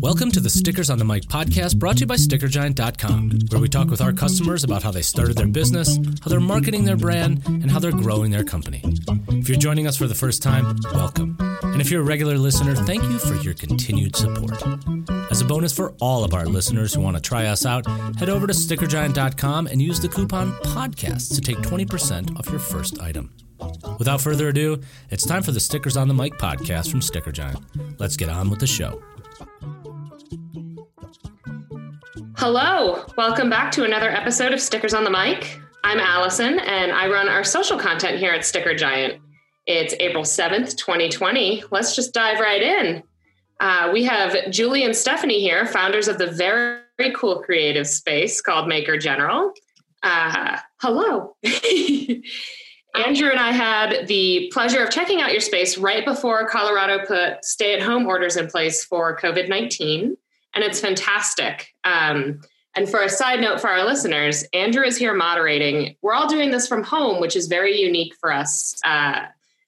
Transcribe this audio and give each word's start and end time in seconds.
Welcome 0.00 0.30
to 0.32 0.40
the 0.40 0.48
Stickers 0.48 0.88
on 0.88 0.98
the 0.98 1.04
Mic 1.04 1.24
podcast 1.24 1.78
brought 1.78 1.96
to 1.96 2.00
you 2.00 2.06
by 2.06 2.14
StickerGiant.com, 2.14 3.38
where 3.50 3.60
we 3.60 3.68
talk 3.68 3.88
with 3.88 4.00
our 4.00 4.12
customers 4.12 4.64
about 4.64 4.82
how 4.82 4.90
they 4.90 5.02
started 5.02 5.36
their 5.36 5.46
business, 5.46 5.98
how 6.22 6.30
they're 6.30 6.40
marketing 6.40 6.84
their 6.84 6.96
brand, 6.96 7.42
and 7.46 7.70
how 7.70 7.78
they're 7.78 7.92
growing 7.92 8.30
their 8.30 8.44
company. 8.44 8.80
If 9.28 9.48
you're 9.48 9.58
joining 9.58 9.86
us 9.86 9.96
for 9.96 10.06
the 10.06 10.14
first 10.14 10.42
time, 10.42 10.76
welcome. 10.94 11.36
And 11.62 11.80
if 11.80 11.90
you're 11.90 12.00
a 12.00 12.04
regular 12.04 12.38
listener, 12.38 12.74
thank 12.74 13.02
you 13.02 13.18
for 13.18 13.34
your 13.34 13.54
continued 13.54 14.16
support. 14.16 14.62
As 15.30 15.40
a 15.42 15.44
bonus 15.44 15.74
for 15.74 15.92
all 16.00 16.24
of 16.24 16.32
our 16.32 16.46
listeners 16.46 16.94
who 16.94 17.02
want 17.02 17.16
to 17.16 17.22
try 17.22 17.46
us 17.46 17.66
out, 17.66 17.86
head 18.16 18.30
over 18.30 18.46
to 18.46 18.54
StickerGiant.com 18.54 19.66
and 19.66 19.82
use 19.82 20.00
the 20.00 20.08
coupon 20.08 20.52
PODCAST 20.62 21.34
to 21.34 21.40
take 21.40 21.58
20% 21.58 22.38
off 22.38 22.48
your 22.48 22.60
first 22.60 23.00
item. 23.00 23.32
Without 23.98 24.20
further 24.20 24.48
ado, 24.48 24.80
it's 25.10 25.26
time 25.26 25.42
for 25.42 25.52
the 25.52 25.60
Stickers 25.60 25.96
on 25.96 26.08
the 26.08 26.14
Mic 26.14 26.34
podcast 26.34 26.90
from 26.90 27.02
Sticker 27.02 27.32
Giant. 27.32 27.58
Let's 27.98 28.16
get 28.16 28.28
on 28.28 28.48
with 28.48 28.60
the 28.60 28.66
show. 28.66 29.02
Hello, 32.38 33.02
welcome 33.16 33.48
back 33.48 33.72
to 33.72 33.84
another 33.84 34.10
episode 34.10 34.52
of 34.52 34.60
Stickers 34.60 34.92
on 34.92 35.04
the 35.04 35.10
Mic. 35.10 35.58
I'm 35.82 35.98
Allison 35.98 36.58
and 36.58 36.92
I 36.92 37.08
run 37.08 37.30
our 37.30 37.42
social 37.42 37.78
content 37.78 38.18
here 38.18 38.30
at 38.30 38.44
Sticker 38.44 38.74
Giant. 38.74 39.22
It's 39.66 39.94
April 40.00 40.22
7th, 40.22 40.76
2020. 40.76 41.64
Let's 41.70 41.96
just 41.96 42.12
dive 42.12 42.38
right 42.38 42.60
in. 42.60 43.02
Uh, 43.58 43.88
we 43.90 44.04
have 44.04 44.50
Julie 44.50 44.84
and 44.84 44.94
Stephanie 44.94 45.40
here, 45.40 45.64
founders 45.64 46.08
of 46.08 46.18
the 46.18 46.26
very, 46.26 46.80
very 46.98 47.14
cool 47.14 47.40
creative 47.42 47.86
space 47.86 48.42
called 48.42 48.68
Maker 48.68 48.98
General. 48.98 49.52
Uh, 50.02 50.58
hello. 50.82 51.36
Andrew 52.94 53.30
and 53.30 53.40
I 53.40 53.52
had 53.52 54.06
the 54.08 54.50
pleasure 54.52 54.84
of 54.84 54.90
checking 54.90 55.22
out 55.22 55.32
your 55.32 55.40
space 55.40 55.78
right 55.78 56.04
before 56.04 56.46
Colorado 56.50 57.06
put 57.06 57.46
stay 57.46 57.72
at 57.72 57.80
home 57.80 58.06
orders 58.06 58.36
in 58.36 58.46
place 58.48 58.84
for 58.84 59.16
COVID 59.16 59.48
19, 59.48 60.18
and 60.56 60.64
it's 60.64 60.80
fantastic. 60.80 61.68
Um, 61.84 62.40
and 62.74 62.88
for 62.88 63.00
a 63.00 63.08
side 63.08 63.40
note 63.40 63.60
for 63.60 63.68
our 63.68 63.84
listeners, 63.84 64.44
Andrew 64.52 64.84
is 64.84 64.96
here 64.96 65.14
moderating. 65.14 65.96
We're 66.02 66.14
all 66.14 66.28
doing 66.28 66.50
this 66.50 66.66
from 66.66 66.82
home, 66.82 67.20
which 67.20 67.36
is 67.36 67.46
very 67.46 67.78
unique 67.80 68.14
for 68.18 68.32
us. 68.32 68.74
Uh, 68.82 69.26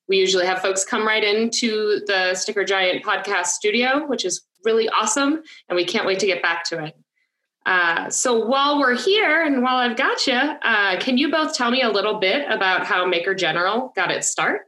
we 0.08 0.16
usually 0.16 0.46
have 0.46 0.60
folks 0.60 0.84
come 0.84 1.06
right 1.06 1.22
into 1.22 2.00
the 2.06 2.34
Sticker 2.34 2.64
Giant 2.64 3.04
podcast 3.04 3.48
studio, 3.48 4.06
which 4.06 4.24
is 4.24 4.42
really 4.64 4.88
awesome, 4.88 5.42
and 5.68 5.76
we 5.76 5.84
can't 5.84 6.06
wait 6.06 6.18
to 6.20 6.26
get 6.26 6.42
back 6.42 6.64
to 6.64 6.82
it. 6.84 6.96
Uh, 7.66 8.08
so 8.08 8.46
while 8.46 8.80
we're 8.80 8.96
here 8.96 9.44
and 9.44 9.62
while 9.62 9.76
I've 9.76 9.96
got 9.96 10.26
you, 10.26 10.32
uh, 10.32 10.98
can 11.00 11.18
you 11.18 11.30
both 11.30 11.54
tell 11.54 11.70
me 11.70 11.82
a 11.82 11.90
little 11.90 12.18
bit 12.18 12.50
about 12.50 12.86
how 12.86 13.04
Maker 13.04 13.34
General 13.34 13.92
got 13.94 14.10
its 14.10 14.30
start? 14.30 14.62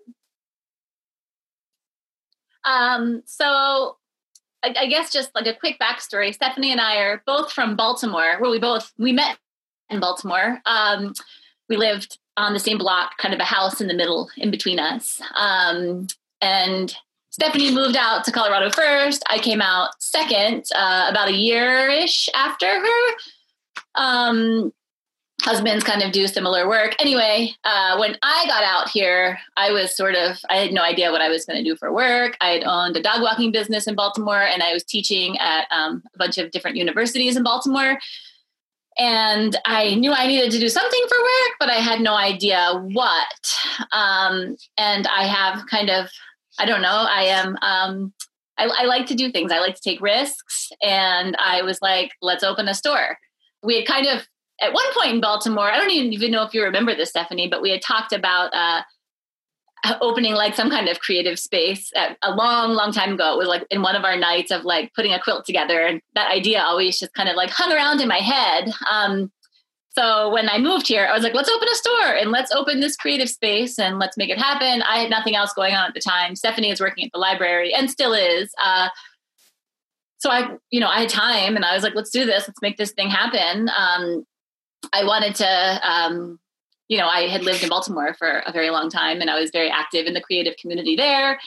Um, 2.64 3.22
so 3.24 3.96
I, 4.62 4.74
I, 4.78 4.86
guess 4.86 5.12
just 5.12 5.34
like 5.34 5.46
a 5.46 5.54
quick 5.54 5.78
backstory. 5.80 6.34
Stephanie 6.34 6.72
and 6.72 6.80
I 6.80 6.98
are 6.98 7.22
both 7.26 7.52
from 7.52 7.76
Baltimore, 7.76 8.36
where 8.38 8.50
we 8.50 8.58
both 8.58 8.92
we 8.98 9.12
met 9.12 9.38
in 9.88 10.00
Baltimore. 10.00 10.60
Um, 10.66 11.14
we 11.68 11.76
lived 11.76 12.18
on 12.36 12.52
the 12.52 12.60
same 12.60 12.78
block, 12.78 13.16
kind 13.18 13.34
of 13.34 13.40
a 13.40 13.44
house 13.44 13.80
in 13.80 13.88
the 13.88 13.94
middle 13.94 14.30
in 14.36 14.50
between 14.50 14.78
us. 14.78 15.20
Um, 15.36 16.06
and 16.40 16.94
Stephanie 17.30 17.72
moved 17.72 17.96
out 17.96 18.24
to 18.24 18.32
Colorado 18.32 18.70
first. 18.70 19.22
I 19.28 19.38
came 19.38 19.62
out 19.62 19.90
second, 20.00 20.64
uh, 20.74 21.06
about 21.08 21.28
a 21.28 21.34
year 21.34 21.88
ish 21.88 22.28
after 22.34 22.66
her. 22.66 23.14
Um, 23.94 24.72
husbands 25.40 25.84
kind 25.84 26.02
of 26.02 26.12
do 26.12 26.26
similar 26.26 26.68
work. 26.68 26.94
Anyway, 26.98 27.52
uh, 27.64 27.96
when 27.98 28.16
I 28.22 28.44
got 28.46 28.62
out 28.62 28.88
here, 28.88 29.38
I 29.56 29.72
was 29.72 29.96
sort 29.96 30.14
of, 30.14 30.38
I 30.48 30.56
had 30.56 30.72
no 30.72 30.82
idea 30.82 31.10
what 31.10 31.20
I 31.20 31.28
was 31.28 31.44
going 31.44 31.62
to 31.62 31.68
do 31.68 31.76
for 31.76 31.92
work. 31.92 32.36
I 32.40 32.50
had 32.50 32.64
owned 32.64 32.96
a 32.96 33.02
dog 33.02 33.22
walking 33.22 33.52
business 33.52 33.86
in 33.86 33.94
Baltimore 33.94 34.42
and 34.42 34.62
I 34.62 34.72
was 34.72 34.84
teaching 34.84 35.38
at 35.38 35.66
um, 35.70 36.02
a 36.14 36.18
bunch 36.18 36.38
of 36.38 36.50
different 36.50 36.76
universities 36.76 37.36
in 37.36 37.42
Baltimore. 37.42 37.98
And 38.98 39.56
I 39.64 39.94
knew 39.94 40.12
I 40.12 40.26
needed 40.26 40.50
to 40.50 40.58
do 40.58 40.68
something 40.68 41.04
for 41.08 41.18
work, 41.18 41.54
but 41.58 41.70
I 41.70 41.76
had 41.76 42.00
no 42.00 42.14
idea 42.14 42.72
what. 42.92 43.56
Um, 43.92 44.56
and 44.76 45.06
I 45.06 45.24
have 45.24 45.66
kind 45.66 45.88
of 45.88 46.10
I 46.60 46.66
don't 46.66 46.82
know. 46.82 47.06
I 47.08 47.22
am. 47.22 47.56
Um, 47.62 48.12
I, 48.58 48.68
I 48.80 48.84
like 48.84 49.06
to 49.06 49.14
do 49.14 49.32
things. 49.32 49.50
I 49.50 49.60
like 49.60 49.74
to 49.74 49.80
take 49.80 50.02
risks, 50.02 50.70
and 50.82 51.34
I 51.38 51.62
was 51.62 51.80
like, 51.80 52.12
let's 52.20 52.44
open 52.44 52.68
a 52.68 52.74
store. 52.74 53.16
We 53.62 53.76
had 53.76 53.86
kind 53.86 54.06
of 54.06 54.26
at 54.60 54.72
one 54.72 54.84
point 54.94 55.14
in 55.14 55.20
Baltimore. 55.20 55.70
I 55.70 55.76
don't 55.76 55.90
even 55.90 56.30
know 56.30 56.42
if 56.42 56.54
you 56.54 56.62
remember 56.62 56.94
this, 56.94 57.10
Stephanie, 57.10 57.48
but 57.48 57.62
we 57.62 57.70
had 57.70 57.82
talked 57.82 58.12
about. 58.12 58.52
Uh, 58.54 58.82
opening 60.02 60.34
like 60.34 60.54
some 60.54 60.68
kind 60.68 60.90
of 60.90 61.00
creative 61.00 61.38
space 61.38 61.90
at, 61.96 62.18
a 62.22 62.34
long 62.34 62.74
long 62.74 62.92
time 62.92 63.14
ago 63.14 63.32
it 63.32 63.38
was 63.38 63.48
like 63.48 63.66
in 63.70 63.80
one 63.80 63.96
of 63.96 64.04
our 64.04 64.14
nights 64.14 64.50
of 64.50 64.62
like 64.62 64.92
putting 64.92 65.14
a 65.14 65.18
quilt 65.18 65.46
together 65.46 65.80
and 65.86 66.02
that 66.14 66.30
idea 66.30 66.60
always 66.60 66.98
just 66.98 67.14
kind 67.14 67.30
of 67.30 67.34
like 67.34 67.48
hung 67.48 67.72
around 67.72 67.98
in 67.98 68.06
my 68.06 68.18
head 68.18 68.70
um, 68.90 69.32
so 69.92 70.32
when 70.32 70.48
I 70.48 70.58
moved 70.58 70.86
here, 70.86 71.06
I 71.06 71.12
was 71.12 71.24
like, 71.24 71.34
let's 71.34 71.50
open 71.50 71.68
a 71.68 71.74
store 71.74 72.14
and 72.14 72.30
let's 72.30 72.52
open 72.52 72.78
this 72.78 72.96
creative 72.96 73.28
space 73.28 73.78
and 73.78 73.98
let's 73.98 74.16
make 74.16 74.30
it 74.30 74.38
happen. 74.38 74.82
I 74.82 74.98
had 74.98 75.10
nothing 75.10 75.34
else 75.34 75.52
going 75.52 75.74
on 75.74 75.88
at 75.88 75.94
the 75.94 76.00
time. 76.00 76.36
Stephanie 76.36 76.70
is 76.70 76.80
working 76.80 77.04
at 77.04 77.10
the 77.12 77.18
library 77.18 77.74
and 77.74 77.90
still 77.90 78.12
is. 78.12 78.52
Uh, 78.64 78.88
so 80.18 80.30
I, 80.30 80.56
you 80.70 80.78
know, 80.78 80.88
I 80.88 81.00
had 81.00 81.08
time 81.08 81.56
and 81.56 81.64
I 81.64 81.74
was 81.74 81.82
like, 81.82 81.96
let's 81.96 82.10
do 82.10 82.24
this. 82.24 82.46
Let's 82.46 82.62
make 82.62 82.76
this 82.76 82.92
thing 82.92 83.10
happen. 83.10 83.68
Um, 83.76 84.24
I 84.92 85.04
wanted 85.04 85.34
to, 85.36 85.80
um, 85.82 86.38
you 86.88 86.98
know, 86.98 87.06
I 87.06 87.28
had 87.28 87.44
lived 87.44 87.62
in 87.62 87.68
Baltimore 87.68 88.14
for 88.14 88.42
a 88.46 88.52
very 88.52 88.70
long 88.70 88.90
time 88.90 89.20
and 89.20 89.30
I 89.30 89.38
was 89.38 89.50
very 89.50 89.70
active 89.70 90.06
in 90.06 90.14
the 90.14 90.20
creative 90.20 90.56
community 90.56 90.96
there 90.96 91.38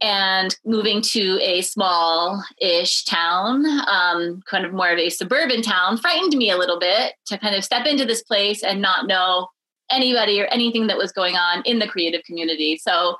and 0.00 0.56
moving 0.64 1.00
to 1.00 1.38
a 1.40 1.62
small 1.62 2.42
ish 2.60 3.04
town, 3.04 3.64
um, 3.88 4.42
kind 4.48 4.64
of 4.66 4.72
more 4.72 4.90
of 4.90 4.98
a 4.98 5.10
suburban 5.10 5.62
town, 5.62 5.96
frightened 5.96 6.36
me 6.36 6.50
a 6.50 6.58
little 6.58 6.78
bit 6.78 7.14
to 7.26 7.38
kind 7.38 7.54
of 7.54 7.64
step 7.64 7.86
into 7.86 8.04
this 8.04 8.22
place 8.22 8.62
and 8.62 8.82
not 8.82 9.06
know 9.06 9.48
anybody 9.90 10.40
or 10.40 10.46
anything 10.46 10.88
that 10.88 10.98
was 10.98 11.12
going 11.12 11.36
on 11.36 11.62
in 11.64 11.78
the 11.78 11.86
creative 11.86 12.22
community. 12.24 12.76
So, 12.76 13.16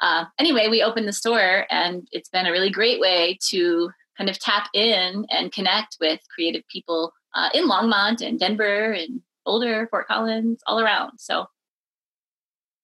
uh, 0.00 0.24
anyway, 0.38 0.68
we 0.68 0.82
opened 0.82 1.08
the 1.08 1.12
store, 1.12 1.66
and 1.70 2.06
it's 2.12 2.28
been 2.28 2.46
a 2.46 2.52
really 2.52 2.70
great 2.70 3.00
way 3.00 3.38
to 3.50 3.90
kind 4.20 4.28
of 4.28 4.38
tap 4.38 4.68
in 4.74 5.24
and 5.30 5.50
connect 5.50 5.96
with 5.98 6.20
creative 6.32 6.62
people 6.68 7.14
uh, 7.34 7.48
in 7.54 7.66
Longmont 7.66 8.20
and 8.20 8.38
Denver 8.38 8.92
and 8.92 9.22
Boulder, 9.46 9.86
Fort 9.90 10.06
Collins, 10.06 10.60
all 10.66 10.78
around. 10.78 11.12
So, 11.18 11.46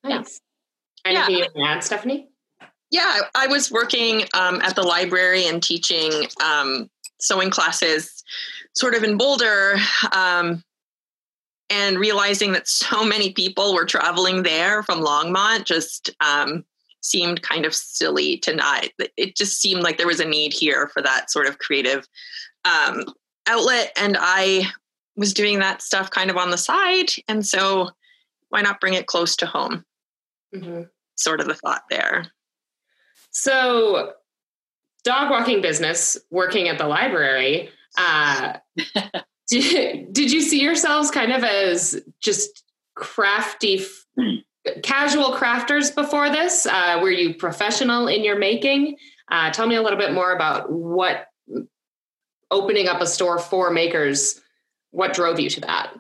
nice. 0.03 0.41
Yeah. 1.05 1.11
Anything 1.11 1.37
yeah. 1.37 1.45
you 1.45 1.51
can 1.51 1.63
add, 1.63 1.85
Stephanie? 1.85 2.29
Yeah, 2.91 3.21
I 3.35 3.49
was 3.49 3.71
working 3.71 4.23
um, 4.33 4.63
at 4.63 4.77
the 4.77 4.83
library 4.83 5.47
and 5.47 5.63
teaching 5.63 6.11
um, 6.43 6.89
sewing 7.21 7.51
classes 7.51 8.25
sort 8.75 8.95
of 8.95 9.05
in 9.05 9.19
Boulder 9.19 9.77
um, 10.13 10.63
and 11.69 11.99
realizing 11.99 12.53
that 12.53 12.67
so 12.67 13.05
many 13.05 13.33
people 13.33 13.75
were 13.75 13.85
traveling 13.85 14.43
there 14.43 14.83
from 14.83 15.01
Longmont 15.01 15.65
just 15.65 16.11
um, 16.21 16.65
seemed 17.07 17.43
kind 17.43 17.65
of 17.65 17.75
silly 17.75 18.39
to 18.39 18.55
not. 18.55 18.87
It 19.17 19.37
just 19.37 19.61
seemed 19.61 19.83
like 19.83 19.99
there 19.99 20.07
was 20.07 20.21
a 20.21 20.25
need 20.25 20.53
here 20.53 20.89
for 20.89 21.03
that 21.03 21.31
sort 21.31 21.47
of 21.47 21.59
creative 21.59 22.07
um, 22.65 23.05
outlet. 23.47 23.93
And 23.97 24.17
I 24.19 24.67
was 25.17 25.33
doing 25.33 25.61
that 25.61 25.83
stuff 25.83 26.11
kind 26.11 26.31
of 26.31 26.37
on 26.37 26.51
the 26.51 26.59
side. 26.59 27.11
And 27.29 27.47
so 27.47 27.91
why 28.49 28.63
not 28.63 28.81
bring 28.81 28.95
it 28.95 29.07
close 29.07 29.37
to 29.37 29.47
home? 29.47 29.85
Mm-hmm. 30.55 30.83
Sort 31.17 31.41
of 31.41 31.47
the 31.47 31.55
thought 31.55 31.83
there. 31.91 32.27
So, 33.31 34.13
dog 35.05 35.31
walking 35.31 35.61
business, 35.61 36.19
working 36.31 36.69
at 36.69 36.79
the 36.79 36.87
library. 36.87 37.71
Uh, 37.99 38.55
did, 39.49 40.13
did 40.13 40.33
you 40.33 40.41
see 40.41 40.61
yourselves 40.61 41.11
kind 41.11 41.33
of 41.33 41.45
as 41.45 42.01
just 42.21 42.65
crafty, 42.95 43.85
casual 44.83 45.33
crafters 45.33 45.95
before 45.95 46.31
this? 46.31 46.67
Uh, 46.67 46.99
were 47.01 47.11
you 47.11 47.35
professional 47.35 48.09
in 48.09 48.25
your 48.25 48.39
making? 48.39 48.97
Uh, 49.31 49.51
tell 49.51 49.67
me 49.67 49.75
a 49.75 49.83
little 49.83 49.99
bit 49.99 50.13
more 50.13 50.33
about 50.33 50.71
what 50.71 51.27
opening 52.51 52.89
up 52.89 53.01
a 53.01 53.07
store 53.07 53.39
for 53.39 53.71
makers. 53.71 54.41
What 54.91 55.15
drove 55.15 55.41
you 55.41 55.51
to 55.51 55.61
that? 55.63 55.93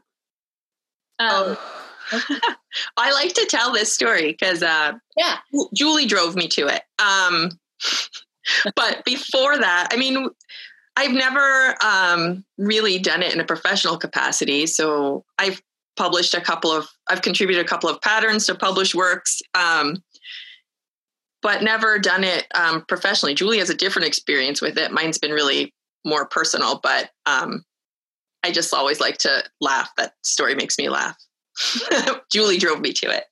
Um, 1.19 1.56
I 2.96 3.12
like 3.12 3.35
to 3.35 3.46
tell 3.49 3.73
this 3.73 3.93
story 3.93 4.32
because 4.32 4.62
uh, 4.62 4.93
yeah, 5.17 5.38
Julie 5.75 6.06
drove 6.06 6.37
me 6.37 6.49
to 6.49 6.67
it. 6.69 6.82
Um, 6.99 7.58
but 8.76 9.05
before 9.05 9.58
that, 9.58 9.88
I 9.90 9.96
mean, 9.96 10.29
I've 10.96 11.12
never 11.12 11.76
um, 11.85 12.44
really 12.58 12.99
done 12.99 13.23
it 13.23 13.35
in 13.35 13.40
a 13.40 13.44
professional 13.44 13.99
capacity. 13.99 14.67
So 14.67 15.25
I've 15.38 15.61
published 15.96 16.34
a 16.34 16.40
couple 16.40 16.70
of, 16.70 16.87
I've 17.08 17.22
contributed 17.22 17.64
a 17.64 17.69
couple 17.69 17.88
of 17.88 18.00
patterns 18.00 18.46
to 18.46 18.54
published 18.54 18.94
works, 18.94 19.40
um, 19.54 20.02
but 21.43 21.62
never 21.62 21.98
done 21.98 22.25
it 22.25 22.46
um, 22.54 22.84
professionally. 22.88 23.34
Julie 23.34 23.58
has 23.58 23.70
a 23.70 23.75
different 23.75 24.08
experience 24.08 24.60
with 24.60 24.76
it. 24.78 24.93
Mine's 24.93 25.19
been 25.19 25.32
really 25.32 25.75
more 26.04 26.26
personal, 26.26 26.81
but 26.82 27.10
um, 27.26 27.64
I 28.43 28.52
just 28.52 28.72
always 28.72 29.00
like 29.00 29.19
to 29.19 29.44
laugh. 29.60 29.90
That 29.96 30.12
story 30.22 30.54
makes 30.54 30.78
me 30.78 30.88
laugh. 30.88 31.16
Julie 32.32 32.58
drove 32.58 32.81
me 32.81 32.92
to 32.92 33.06
it. 33.10 33.25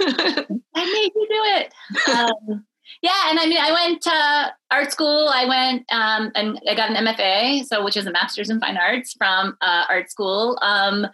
I 0.00 0.84
made 0.84 1.12
you 1.14 1.26
do 1.28 1.42
it. 1.56 1.72
Um, 2.08 2.64
yeah, 3.02 3.30
and 3.30 3.38
I 3.38 3.46
mean, 3.46 3.58
I 3.58 3.72
went 3.72 4.02
to 4.02 4.52
art 4.70 4.90
school. 4.90 5.28
I 5.32 5.44
went 5.44 5.84
um, 5.92 6.32
and 6.34 6.60
I 6.68 6.74
got 6.74 6.90
an 6.90 7.06
MFA, 7.06 7.64
so 7.64 7.84
which 7.84 7.96
is 7.96 8.06
a 8.06 8.12
Master's 8.12 8.50
in 8.50 8.60
Fine 8.60 8.76
Arts 8.76 9.14
from 9.16 9.56
uh, 9.60 9.84
art 9.88 10.10
school. 10.10 10.58
Um, 10.62 11.06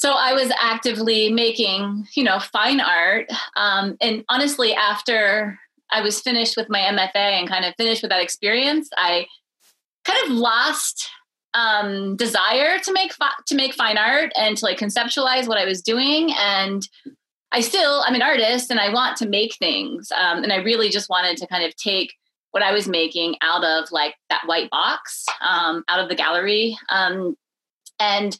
so 0.00 0.12
I 0.12 0.32
was 0.32 0.50
actively 0.58 1.30
making, 1.30 2.08
you 2.14 2.24
know, 2.24 2.40
fine 2.40 2.80
art. 2.80 3.30
Um, 3.54 3.98
and 4.00 4.24
honestly, 4.30 4.72
after 4.72 5.58
I 5.92 6.00
was 6.00 6.22
finished 6.22 6.56
with 6.56 6.70
my 6.70 6.78
MFA 6.78 7.16
and 7.16 7.46
kind 7.46 7.66
of 7.66 7.74
finished 7.76 8.00
with 8.00 8.08
that 8.08 8.22
experience, 8.22 8.88
I 8.96 9.26
kind 10.06 10.18
of 10.24 10.30
lost 10.30 11.06
um, 11.52 12.16
desire 12.16 12.78
to 12.78 12.92
make 12.94 13.12
fi- 13.12 13.28
to 13.48 13.54
make 13.54 13.74
fine 13.74 13.98
art 13.98 14.32
and 14.36 14.56
to 14.56 14.64
like 14.64 14.78
conceptualize 14.78 15.46
what 15.46 15.58
I 15.58 15.66
was 15.66 15.82
doing. 15.82 16.32
And 16.32 16.80
I 17.52 17.60
still 17.60 18.02
I'm 18.06 18.14
an 18.14 18.22
artist 18.22 18.70
and 18.70 18.80
I 18.80 18.90
want 18.90 19.18
to 19.18 19.28
make 19.28 19.56
things. 19.56 20.10
Um, 20.18 20.42
and 20.42 20.50
I 20.50 20.62
really 20.62 20.88
just 20.88 21.10
wanted 21.10 21.36
to 21.36 21.46
kind 21.46 21.62
of 21.62 21.76
take 21.76 22.14
what 22.52 22.62
I 22.62 22.72
was 22.72 22.88
making 22.88 23.36
out 23.42 23.64
of 23.64 23.92
like 23.92 24.14
that 24.30 24.44
white 24.46 24.70
box, 24.70 25.26
um, 25.46 25.84
out 25.88 26.00
of 26.00 26.08
the 26.08 26.14
gallery. 26.14 26.78
Um, 26.88 27.36
and 27.98 28.38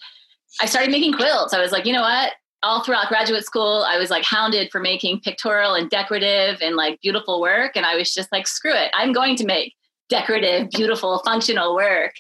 I 0.61 0.67
started 0.67 0.91
making 0.91 1.13
quilts. 1.13 1.55
I 1.55 1.61
was 1.61 1.73
like, 1.73 1.87
you 1.87 1.93
know 1.93 2.03
what? 2.03 2.33
All 2.63 2.83
throughout 2.85 3.09
graduate 3.09 3.45
school, 3.45 3.85
I 3.89 3.99
was 3.99 4.11
like 4.11 4.25
hounded 4.25 4.71
for 4.71 4.81
making 4.81 5.21
pictorial 5.21 5.75
and 5.75 5.89
decorative 5.89 6.61
and 6.61 6.77
like 6.77 7.01
beautiful 7.01 7.41
work. 7.41 7.73
And 7.75 7.87
I 7.87 7.97
was 7.97 8.13
just 8.13 8.31
like, 8.33 8.47
screw 8.47 8.75
it. 8.75 8.91
I'm 8.93 9.13
going 9.13 9.37
to 9.37 9.47
make 9.47 9.75
decorative, 10.09 10.69
beautiful, 10.71 11.23
functional 11.25 11.75
work. 11.75 12.13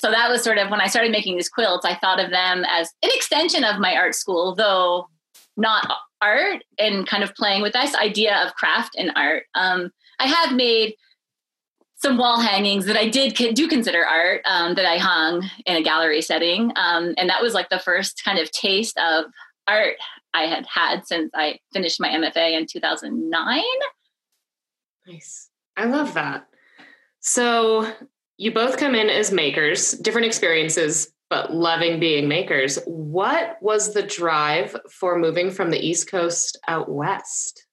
So 0.00 0.10
that 0.10 0.30
was 0.30 0.42
sort 0.42 0.58
of 0.58 0.70
when 0.70 0.80
I 0.80 0.86
started 0.86 1.10
making 1.10 1.36
these 1.36 1.48
quilts, 1.48 1.84
I 1.84 1.96
thought 1.96 2.22
of 2.22 2.30
them 2.30 2.64
as 2.68 2.90
an 3.02 3.10
extension 3.12 3.64
of 3.64 3.80
my 3.80 3.96
art 3.96 4.14
school, 4.14 4.54
though 4.54 5.08
not 5.56 5.90
art 6.22 6.62
and 6.78 7.06
kind 7.06 7.22
of 7.22 7.34
playing 7.34 7.62
with 7.62 7.72
this 7.72 7.94
idea 7.94 8.36
of 8.44 8.54
craft 8.54 8.94
and 8.96 9.10
art. 9.16 9.44
Um, 9.54 9.90
I 10.18 10.26
have 10.26 10.54
made 10.54 10.94
some 12.00 12.16
wall 12.16 12.40
hangings 12.40 12.86
that 12.86 12.96
I 12.96 13.08
did 13.08 13.34
do 13.54 13.68
consider 13.68 14.06
art 14.06 14.40
um, 14.46 14.74
that 14.74 14.86
I 14.86 14.96
hung 14.96 15.48
in 15.66 15.76
a 15.76 15.82
gallery 15.82 16.22
setting, 16.22 16.72
um, 16.76 17.14
and 17.18 17.28
that 17.28 17.42
was 17.42 17.52
like 17.52 17.68
the 17.68 17.78
first 17.78 18.24
kind 18.24 18.38
of 18.38 18.50
taste 18.50 18.98
of 18.98 19.26
art 19.68 19.96
I 20.32 20.42
had 20.42 20.66
had 20.66 21.06
since 21.06 21.30
I 21.34 21.58
finished 21.72 22.00
my 22.00 22.08
MFA 22.08 22.56
in 22.58 22.66
2009. 22.66 23.62
Nice, 25.06 25.50
I 25.76 25.84
love 25.84 26.14
that. 26.14 26.46
So 27.20 27.92
you 28.38 28.50
both 28.50 28.78
come 28.78 28.94
in 28.94 29.10
as 29.10 29.30
makers, 29.30 29.92
different 29.92 30.26
experiences, 30.26 31.12
but 31.28 31.52
loving 31.52 32.00
being 32.00 32.28
makers. 32.28 32.78
What 32.86 33.58
was 33.60 33.92
the 33.92 34.02
drive 34.02 34.74
for 34.90 35.18
moving 35.18 35.50
from 35.50 35.70
the 35.70 35.78
East 35.78 36.10
Coast 36.10 36.58
out 36.66 36.90
west? 36.90 37.66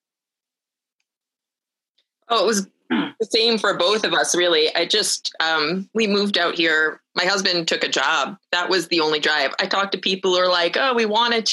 Oh, 2.28 2.44
it 2.44 2.48
was 2.48 2.68
the 2.90 3.28
same 3.30 3.58
for 3.58 3.76
both 3.76 4.04
of 4.04 4.14
us, 4.14 4.36
really. 4.36 4.74
I 4.76 4.86
just, 4.86 5.34
um, 5.40 5.90
we 5.94 6.08
moved 6.08 6.38
out 6.38 6.56
here. 6.56 7.02
My 7.16 7.26
husband 7.26 7.68
took 7.68 7.84
a 7.84 7.90
job. 7.90 8.38
That 8.52 8.70
was 8.70 8.88
the 8.88 9.00
only 9.00 9.20
drive. 9.20 9.54
I 9.60 9.66
talked 9.66 9.92
to 9.94 9.98
people 9.98 10.36
who 10.36 10.42
are 10.42 10.50
like, 10.50 10.78
oh, 10.78 10.94
we 10.94 11.06
wanted, 11.06 11.50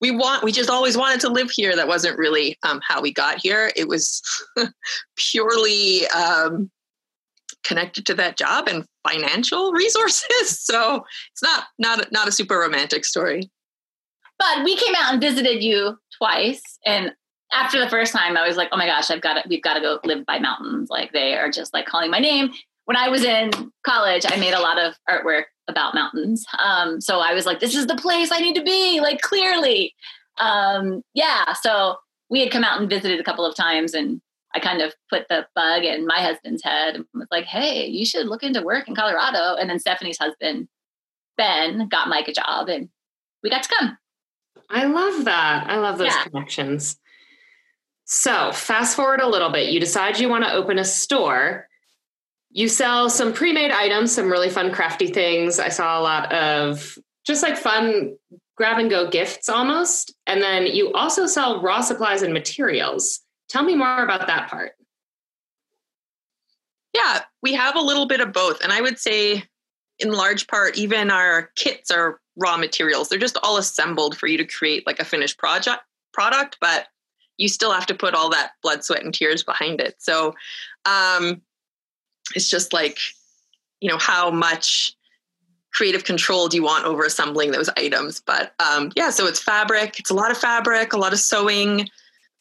we 0.00 0.10
want, 0.10 0.44
we 0.44 0.52
just 0.52 0.70
always 0.70 0.96
wanted 0.96 1.20
to 1.20 1.30
live 1.30 1.50
here. 1.50 1.74
That 1.74 1.88
wasn't 1.88 2.18
really 2.18 2.58
um, 2.62 2.80
how 2.86 3.00
we 3.00 3.12
got 3.12 3.40
here. 3.40 3.72
It 3.74 3.88
was 3.88 4.22
purely 5.16 6.06
um, 6.08 6.70
connected 7.64 8.06
to 8.06 8.14
that 8.14 8.36
job 8.36 8.68
and 8.68 8.84
financial 9.08 9.72
resources. 9.72 10.28
So 10.72 11.04
it's 11.32 11.42
not 11.42 11.64
not 11.78 12.12
not 12.12 12.28
a 12.28 12.32
super 12.32 12.58
romantic 12.58 13.04
story. 13.04 13.50
But 14.38 14.64
we 14.64 14.76
came 14.76 14.94
out 14.96 15.12
and 15.12 15.20
visited 15.20 15.62
you 15.62 15.98
twice, 16.18 16.62
and 16.86 17.12
after 17.52 17.78
the 17.78 17.88
first 17.88 18.12
time, 18.12 18.36
I 18.36 18.46
was 18.46 18.56
like, 18.56 18.68
"Oh 18.72 18.76
my 18.76 18.86
gosh, 18.86 19.10
I've 19.10 19.20
got 19.20 19.34
to, 19.34 19.48
we've 19.48 19.62
got 19.62 19.74
to 19.74 19.80
go 19.80 20.00
live 20.04 20.26
by 20.26 20.38
mountains." 20.38 20.90
Like 20.90 21.12
they 21.12 21.34
are 21.36 21.50
just 21.50 21.72
like 21.72 21.86
calling 21.86 22.10
my 22.10 22.18
name. 22.18 22.50
When 22.84 22.96
I 22.96 23.08
was 23.08 23.24
in 23.24 23.50
college, 23.86 24.24
I 24.26 24.36
made 24.36 24.54
a 24.54 24.60
lot 24.60 24.78
of 24.78 24.94
artwork 25.08 25.44
about 25.68 25.94
mountains. 25.94 26.44
Um, 26.62 27.00
so 27.00 27.20
I 27.20 27.34
was 27.34 27.46
like, 27.46 27.60
"This 27.60 27.74
is 27.74 27.86
the 27.86 27.96
place 27.96 28.30
I 28.32 28.38
need 28.38 28.56
to 28.56 28.62
be." 28.62 29.00
Like 29.00 29.20
clearly, 29.20 29.94
um, 30.38 31.02
yeah. 31.14 31.52
So 31.60 31.96
we 32.30 32.40
had 32.40 32.50
come 32.50 32.64
out 32.64 32.80
and 32.80 32.90
visited 32.90 33.20
a 33.20 33.24
couple 33.24 33.44
of 33.44 33.54
times, 33.54 33.94
and 33.94 34.20
I 34.54 34.60
kind 34.60 34.82
of 34.82 34.94
put 35.08 35.26
the 35.28 35.46
bug 35.54 35.84
in 35.84 36.06
my 36.06 36.20
husband's 36.20 36.62
head 36.62 36.96
and 36.96 37.06
was 37.14 37.28
like, 37.30 37.44
hey, 37.44 37.86
you 37.86 38.04
should 38.04 38.26
look 38.26 38.42
into 38.42 38.62
work 38.62 38.86
in 38.86 38.94
Colorado. 38.94 39.56
And 39.56 39.68
then 39.68 39.78
Stephanie's 39.78 40.18
husband, 40.18 40.68
Ben, 41.36 41.88
got 41.88 42.08
Mike 42.08 42.28
a 42.28 42.32
job 42.32 42.68
and 42.68 42.88
we 43.42 43.50
got 43.50 43.62
to 43.62 43.74
come. 43.78 43.98
I 44.68 44.84
love 44.86 45.24
that. 45.24 45.66
I 45.68 45.76
love 45.78 45.98
those 45.98 46.08
yeah. 46.08 46.22
connections. 46.24 46.98
So, 48.04 48.52
fast 48.52 48.96
forward 48.96 49.20
a 49.20 49.28
little 49.28 49.50
bit. 49.50 49.70
You 49.70 49.80
decide 49.80 50.18
you 50.18 50.28
want 50.28 50.44
to 50.44 50.52
open 50.52 50.78
a 50.78 50.84
store. 50.84 51.68
You 52.50 52.68
sell 52.68 53.08
some 53.08 53.32
pre 53.32 53.52
made 53.52 53.70
items, 53.70 54.12
some 54.12 54.30
really 54.30 54.50
fun, 54.50 54.72
crafty 54.72 55.06
things. 55.06 55.58
I 55.58 55.68
saw 55.68 55.98
a 55.98 56.02
lot 56.02 56.32
of 56.32 56.98
just 57.24 57.42
like 57.42 57.56
fun 57.56 58.16
grab 58.56 58.78
and 58.78 58.90
go 58.90 59.08
gifts 59.08 59.48
almost. 59.48 60.14
And 60.26 60.42
then 60.42 60.66
you 60.66 60.92
also 60.92 61.26
sell 61.26 61.62
raw 61.62 61.80
supplies 61.80 62.22
and 62.22 62.34
materials. 62.34 63.20
Tell 63.48 63.62
me 63.62 63.74
more 63.74 64.02
about 64.02 64.26
that 64.26 64.50
part. 64.50 64.72
Yeah, 66.94 67.22
we 67.42 67.54
have 67.54 67.76
a 67.76 67.80
little 67.80 68.06
bit 68.06 68.20
of 68.20 68.32
both. 68.32 68.62
And 68.62 68.72
I 68.72 68.80
would 68.80 68.98
say, 68.98 69.44
in 69.98 70.12
large 70.12 70.46
part, 70.46 70.76
even 70.76 71.10
our 71.10 71.50
kits 71.56 71.90
are 71.90 72.20
raw 72.36 72.56
materials. 72.56 73.08
They're 73.08 73.18
just 73.18 73.38
all 73.42 73.56
assembled 73.56 74.16
for 74.16 74.26
you 74.26 74.38
to 74.38 74.44
create 74.44 74.86
like 74.86 75.00
a 75.00 75.04
finished 75.04 75.38
project 75.38 75.82
product, 76.12 76.58
but 76.60 76.86
you 77.42 77.48
still 77.48 77.72
have 77.72 77.86
to 77.86 77.94
put 77.94 78.14
all 78.14 78.30
that 78.30 78.52
blood, 78.62 78.84
sweat, 78.84 79.02
and 79.02 79.12
tears 79.12 79.42
behind 79.42 79.80
it. 79.80 79.96
So 79.98 80.34
um, 80.86 81.42
it's 82.36 82.48
just 82.48 82.72
like, 82.72 82.98
you 83.80 83.88
know, 83.88 83.98
how 83.98 84.30
much 84.30 84.94
creative 85.74 86.04
control 86.04 86.46
do 86.46 86.56
you 86.56 86.62
want 86.62 86.84
over 86.86 87.02
assembling 87.02 87.50
those 87.50 87.68
items? 87.76 88.22
But 88.24 88.54
um, 88.60 88.92
yeah, 88.94 89.10
so 89.10 89.26
it's 89.26 89.42
fabric. 89.42 89.98
It's 89.98 90.10
a 90.10 90.14
lot 90.14 90.30
of 90.30 90.38
fabric, 90.38 90.92
a 90.92 90.98
lot 90.98 91.12
of 91.12 91.18
sewing, 91.18 91.88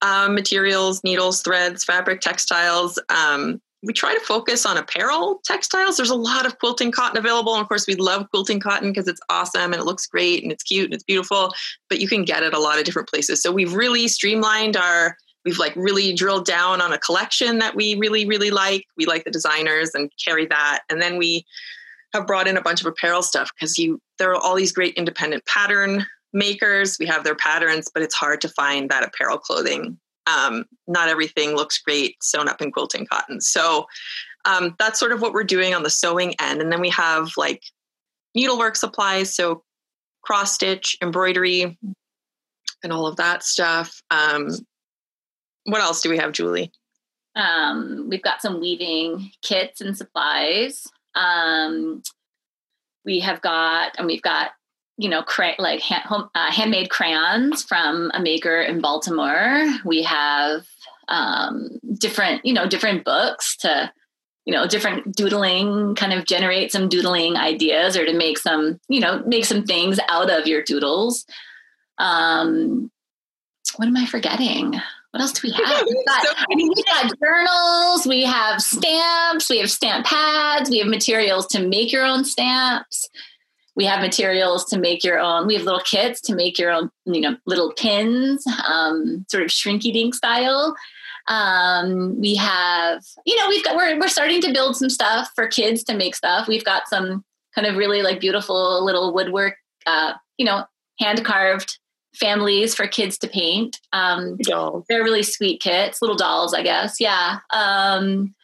um, 0.04 0.36
materials, 0.36 1.04
needles, 1.04 1.42
threads, 1.42 1.84
fabric, 1.84 2.22
textiles. 2.22 3.00
Um, 3.10 3.60
we 3.84 3.94
try 3.94 4.14
to 4.14 4.20
focus 4.20 4.66
on 4.66 4.78
apparel 4.78 5.42
textiles. 5.44 5.98
There's 5.98 6.12
a 6.12 6.16
lot 6.16 6.46
of 6.46 6.60
quilting 6.60 6.92
cotton 6.92 7.18
available. 7.18 7.54
And 7.54 7.62
of 7.62 7.68
course, 7.68 7.88
we 7.88 7.96
love 7.96 8.30
quilting 8.30 8.60
cotton 8.60 8.92
because 8.92 9.08
it's 9.08 9.22
awesome 9.30 9.74
and 9.74 9.82
it 9.82 9.86
looks 9.86 10.06
great 10.06 10.44
and 10.44 10.52
it's 10.52 10.64
cute 10.64 10.86
and 10.86 10.94
it's 10.94 11.04
beautiful, 11.04 11.54
but 11.90 12.00
you 12.00 12.08
can 12.08 12.24
get 12.24 12.44
it 12.44 12.54
a 12.54 12.60
lot 12.60 12.78
of 12.78 12.86
different 12.86 13.10
places. 13.10 13.42
So 13.42 13.52
we've 13.52 13.74
really 13.74 14.08
streamlined 14.08 14.78
our, 14.78 15.18
we've 15.46 15.58
like 15.58 15.76
really 15.76 16.14
drilled 16.14 16.46
down 16.46 16.80
on 16.80 16.94
a 16.94 17.00
collection 17.00 17.58
that 17.58 17.76
we 17.76 17.96
really, 17.96 18.26
really 18.26 18.52
like. 18.52 18.86
We 18.98 19.06
like 19.06 19.24
the 19.24 19.32
designers 19.32 19.92
and 19.96 20.12
carry 20.24 20.46
that. 20.48 20.82
And 20.90 21.02
then 21.02 21.18
we 21.18 21.46
have 22.14 22.28
brought 22.28 22.48
in 22.48 22.58
a 22.58 22.62
bunch 22.62 22.82
of 22.82 22.88
apparel 22.88 23.24
stuff 23.24 23.50
because 23.56 23.80
you, 23.80 24.00
there 24.20 24.32
are 24.32 24.38
all 24.38 24.56
these 24.56 24.74
great 24.74 24.94
independent 24.94 25.46
pattern 25.48 26.06
makers. 26.34 26.98
We 27.00 27.08
have 27.08 27.24
their 27.24 27.36
patterns, 27.36 27.90
but 27.92 28.04
it's 28.04 28.16
hard 28.16 28.42
to 28.42 28.50
find 28.50 28.90
that 28.90 29.04
apparel 29.04 29.40
clothing. 29.40 29.98
Um, 30.28 30.66
not 30.88 31.10
everything 31.10 31.56
looks 31.56 31.80
great 31.80 32.22
sewn 32.22 32.48
up 32.48 32.62
in 32.62 32.72
quilting 32.72 33.08
cotton. 33.08 33.42
So 33.42 33.88
um, 34.46 34.76
that's 34.80 35.00
sort 35.00 35.12
of 35.12 35.22
what 35.22 35.34
we're 35.34 35.44
doing 35.44 35.74
on 35.74 35.84
the 35.84 35.90
sewing 35.90 36.36
end. 36.40 36.62
And 36.62 36.72
then 36.72 36.82
we 36.82 36.90
have 36.90 37.32
like 37.38 37.64
needlework 38.36 38.76
supplies, 38.76 39.34
so 39.34 39.64
cross 40.24 40.54
stitch, 40.54 40.98
embroidery, 41.02 41.78
and 42.84 42.94
all 42.94 43.08
of 43.08 43.16
that 43.18 43.44
stuff. 43.44 44.02
Um, 44.12 44.50
what 45.66 45.82
else 45.82 46.02
do 46.02 46.10
we 46.10 46.18
have, 46.18 46.32
Julie? 46.32 46.72
Um, 47.36 48.08
we've 48.10 48.22
got 48.22 48.42
some 48.42 48.60
weaving 48.60 49.32
kits 49.42 49.82
and 49.82 49.98
supplies. 49.98 50.88
Um, 51.16 52.02
we 53.06 53.20
have 53.20 53.42
got, 53.42 53.98
and 53.98 54.08
we've 54.08 54.22
got 54.22 54.52
you 54.98 55.10
know, 55.10 55.24
cray- 55.24 55.56
like 55.58 55.82
hand, 55.82 56.04
home, 56.04 56.30
uh, 56.36 56.52
handmade 56.52 56.90
crayons 56.90 57.64
from 57.64 58.12
a 58.14 58.22
maker 58.22 58.62
in 58.62 58.82
Baltimore. 58.82 59.66
We 59.86 60.04
have 60.04 60.66
um, 61.08 61.80
different, 61.98 62.46
you 62.46 62.54
know, 62.54 62.68
different 62.68 63.04
books 63.04 63.58
to, 63.58 63.92
you 64.46 64.54
know, 64.54 64.68
different 64.68 65.16
doodling, 65.16 65.96
kind 65.96 66.14
of 66.14 66.26
generate 66.26 66.72
some 66.72 66.90
doodling 66.90 67.36
ideas 67.36 67.98
or 67.98 68.06
to 68.06 68.14
make 68.14 68.38
some, 68.38 68.80
you 68.90 69.00
know, 69.00 69.24
make 69.26 69.46
some 69.46 69.64
things 69.64 70.00
out 70.08 70.30
of 70.30 70.48
your 70.48 70.64
doodles. 70.64 71.26
Um, 71.98 72.92
what 73.78 73.88
am 73.88 73.98
I 73.98 74.06
forgetting? 74.06 74.80
What 75.12 75.22
else 75.22 75.34
do 75.34 75.48
we 75.48 75.52
have? 75.52 75.86
We've 75.86 76.06
got, 76.06 76.26
I 76.50 76.56
mean, 76.56 76.72
we've 76.74 76.86
got 76.86 77.12
journals, 77.20 78.08
we 78.08 78.24
have 78.24 78.62
stamps, 78.62 79.50
we 79.50 79.60
have 79.60 79.70
stamp 79.70 80.06
pads, 80.06 80.70
we 80.70 80.80
have 80.80 80.88
materials 80.88 81.48
to 81.48 81.68
make 81.68 81.92
your 81.92 82.06
own 82.06 82.24
stamps 82.24 83.10
we 83.76 83.86
have 83.86 84.02
materials 84.02 84.66
to 84.66 84.78
make 84.78 85.04
your 85.04 85.20
own 85.20 85.48
we 85.48 85.56
have 85.56 85.64
little 85.64 85.82
kits 85.82 86.22
to 86.22 86.36
make 86.36 86.58
your 86.58 86.72
own 86.72 86.90
you 87.06 87.22
know 87.22 87.36
little 87.46 87.74
pins 87.74 88.46
um, 88.68 89.26
sort 89.30 89.44
of 89.44 89.50
shrinky 89.50 89.94
dink 89.94 90.14
style 90.14 90.76
um, 91.28 92.20
we 92.20 92.36
have 92.36 93.04
you 93.26 93.36
know 93.38 93.48
we've 93.50 93.64
got 93.64 93.76
we're, 93.76 94.00
we're 94.00 94.08
starting 94.08 94.42
to 94.42 94.54
build 94.54 94.76
some 94.76 94.90
stuff 94.90 95.32
for 95.36 95.48
kids 95.48 95.84
to 95.84 95.96
make 95.96 96.16
stuff 96.16 96.48
we've 96.48 96.66
got 96.66 96.88
some 96.88 97.24
kind 97.56 97.68
of 97.68 97.76
really 97.76 98.02
like 98.02 98.20
beautiful 98.20 98.84
little 98.84 99.14
woodwork 99.14 99.56
uh, 99.86 100.14
you 100.38 100.46
know 100.46 100.66
hand 101.00 101.24
carved 101.26 101.80
families 102.16 102.76
for 102.76 102.88
kids 102.88 103.18
to 103.20 103.28
paint. 103.28 103.80
Um, 103.94 104.38
Dolls. 104.38 104.86
they're 104.90 105.04
really 105.04 105.24
sweet 105.24 105.62
kits, 105.62 106.02
little 106.02 106.18
dolls, 106.18 106.54
I 106.54 106.62
guess. 106.62 107.00
Yeah. 107.00 107.40
Um, 107.52 108.36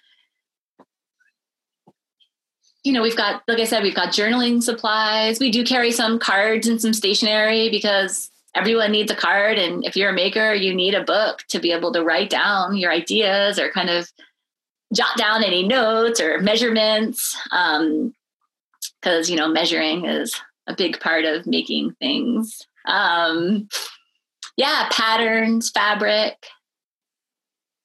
you 2.87 2.93
know, 2.93 3.01
we've 3.01 3.17
got, 3.17 3.43
like 3.49 3.59
I 3.59 3.65
said, 3.65 3.83
we've 3.83 3.93
got 3.93 4.13
journaling 4.13 4.63
supplies. 4.63 5.41
We 5.41 5.51
do 5.51 5.65
carry 5.65 5.91
some 5.91 6.19
cards 6.19 6.69
and 6.69 6.81
some 6.81 6.93
stationery 6.93 7.69
because 7.69 8.31
everyone 8.55 8.93
needs 8.93 9.11
a 9.11 9.15
card. 9.15 9.57
And 9.57 9.83
if 9.83 9.97
you're 9.97 10.11
a 10.11 10.13
maker, 10.13 10.53
you 10.53 10.73
need 10.73 10.93
a 10.93 11.03
book 11.03 11.43
to 11.49 11.59
be 11.59 11.73
able 11.73 11.91
to 11.91 12.01
write 12.01 12.29
down 12.29 12.77
your 12.77 12.89
ideas 12.89 13.59
or 13.59 13.69
kind 13.73 13.89
of 13.89 14.09
jot 14.95 15.17
down 15.17 15.43
any 15.43 15.67
notes 15.67 16.21
or 16.21 16.39
measurements. 16.39 17.37
Um, 17.51 18.13
because, 19.01 19.29
you 19.29 19.35
know, 19.35 19.49
measuring 19.49 20.05
is 20.05 20.33
a 20.65 20.73
big 20.73 21.01
part 21.01 21.25
of 21.25 21.45
making 21.45 21.91
things. 21.99 22.65
Um, 22.85 23.67
yeah, 24.55 24.87
patterns, 24.93 25.71
fabric, 25.71 26.47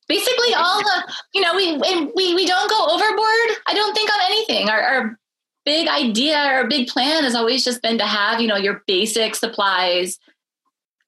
basically 0.09 0.55
all 0.55 0.81
the 0.81 1.13
you 1.35 1.41
know 1.41 1.55
we 1.55 1.77
we 2.15 2.35
we 2.35 2.47
don't 2.47 2.69
go 2.69 2.87
overboard 2.91 3.59
i 3.67 3.75
don't 3.75 3.95
think 3.95 4.11
on 4.11 4.21
anything. 4.27 4.69
Our, 4.69 4.81
our 4.81 5.19
big 5.65 5.89
idea 5.89 6.37
our 6.37 6.67
big 6.67 6.89
plan 6.89 7.25
has 7.25 7.35
always 7.35 7.65
just 7.65 7.83
been 7.83 7.99
to 7.99 8.07
have 8.07 8.41
you 8.41 8.49
know 8.49 8.57
your 8.57 8.83
basic 8.87 9.35
supplies 9.35 10.19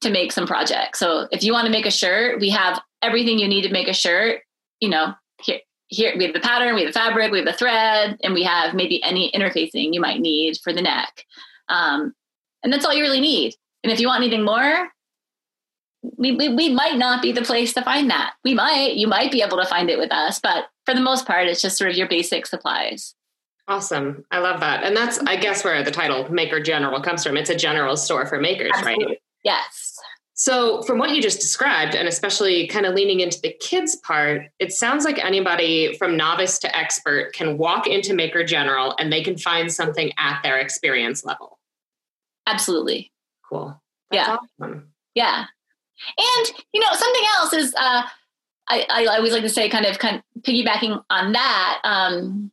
to 0.01 0.11
make 0.11 0.33
some 0.33 0.47
projects. 0.47 0.99
So 0.99 1.29
if 1.33 1.43
you 1.43 1.53
want 1.53 1.67
to 1.67 1.73
make 1.73 1.87
a 1.87 1.91
shirt 1.91 2.41
we 2.41 2.51
have 2.51 2.81
everything 3.03 3.39
you 3.39 3.49
need 3.49 3.63
to 3.63 3.73
make 3.73 3.89
a 3.89 3.95
shirt 3.95 4.43
you 4.81 4.89
know 4.89 5.15
here 5.43 5.61
here 5.89 6.15
we 6.17 6.25
have 6.25 6.35
the 6.35 6.41
pattern 6.41 6.75
we 6.75 6.83
have 6.85 6.93
the 6.93 6.99
fabric 6.99 7.31
we 7.31 7.39
have 7.39 7.47
the 7.47 7.53
thread 7.53 8.19
and 8.23 8.35
we 8.35 8.43
have 8.43 8.75
maybe 8.75 9.03
any 9.03 9.31
interfacing 9.33 9.93
you 9.93 10.01
might 10.01 10.21
need 10.21 10.59
for 10.63 10.73
the 10.73 10.83
neck. 10.83 11.25
Um, 11.69 12.15
and 12.63 12.73
that's 12.73 12.85
all 12.85 12.95
you 12.95 13.03
really 13.03 13.21
need. 13.21 13.55
And 13.83 13.93
if 13.93 14.01
you 14.01 14.07
want 14.07 14.23
anything 14.23 14.45
more 14.45 14.89
we, 16.16 16.32
we, 16.32 16.49
we 16.49 16.68
might 16.73 16.96
not 16.96 17.23
be 17.23 17.32
the 17.32 17.42
place 17.42 17.73
to 17.75 17.82
find 17.82 18.11
that. 18.11 18.34
We 18.44 18.54
might, 18.54 18.94
you 18.94 19.06
might 19.06 19.32
be 19.32 19.42
able 19.42 19.56
to 19.58 19.66
find 19.66 19.88
it 19.90 19.99
with 19.99 20.12
us, 20.12 20.38
but 20.38 20.66
for 20.84 20.94
the 20.94 21.00
most 21.00 21.26
part, 21.26 21.49
it's 21.49 21.62
just 21.62 21.78
sort 21.78 21.90
of 21.90 21.96
your 21.96 22.08
basic 22.08 22.46
supplies. 22.46 23.14
Awesome. 23.66 24.25
I 24.30 24.38
love 24.40 24.61
that. 24.61 24.84
And 24.84 24.94
that's, 24.96 25.18
I 25.20 25.37
guess, 25.37 25.64
where 25.64 25.82
the 25.82 25.90
title 25.90 26.30
Maker 26.30 26.61
General 26.61 27.00
comes 27.00 27.25
from. 27.25 27.37
It's 27.37 27.49
a 27.49 27.56
general 27.56 27.96
store 27.96 28.26
for 28.26 28.38
makers, 28.38 28.73
Absolutely. 28.75 29.06
right? 29.06 29.18
Yes. 29.42 29.96
So, 30.37 30.82
from 30.82 30.99
what 30.99 31.11
you 31.11 31.23
just 31.23 31.40
described, 31.40 31.94
and 31.94 32.08
especially 32.08 32.66
kind 32.66 32.87
of 32.87 32.94
leaning 32.94 33.20
into 33.20 33.40
the 33.40 33.54
kids 33.61 33.94
part, 33.96 34.42
it 34.58 34.73
sounds 34.73 35.04
like 35.04 35.25
anybody 35.25 35.96
from 35.96 36.16
novice 36.16 36.58
to 36.58 36.76
expert 36.76 37.32
can 37.32 37.56
walk 37.56 37.87
into 37.87 38.12
Maker 38.14 38.42
General 38.44 38.96
and 38.99 39.12
they 39.12 39.23
can 39.23 39.38
find 39.38 39.73
something 39.73 40.12
at 40.18 40.42
their 40.42 40.58
experience 40.58 41.25
level. 41.25 41.58
Absolutely. 42.46 43.12
Cool. 43.49 43.80
That's 44.11 44.28
Yeah. 44.28 44.37
Awesome. 44.61 44.88
Yeah. 45.14 45.44
And, 46.19 46.53
you 46.73 46.81
know, 46.81 46.93
something 46.93 47.23
else 47.37 47.53
is, 47.53 47.75
uh, 47.75 48.03
I, 48.69 48.87
I 48.91 49.07
always 49.07 49.33
like 49.33 49.43
to 49.43 49.49
say, 49.49 49.69
kind 49.69 49.87
of, 49.87 49.99
kind 49.99 50.17
of 50.17 50.43
piggybacking 50.43 51.03
on 51.11 51.33
that. 51.33 51.81
Um, 51.85 52.51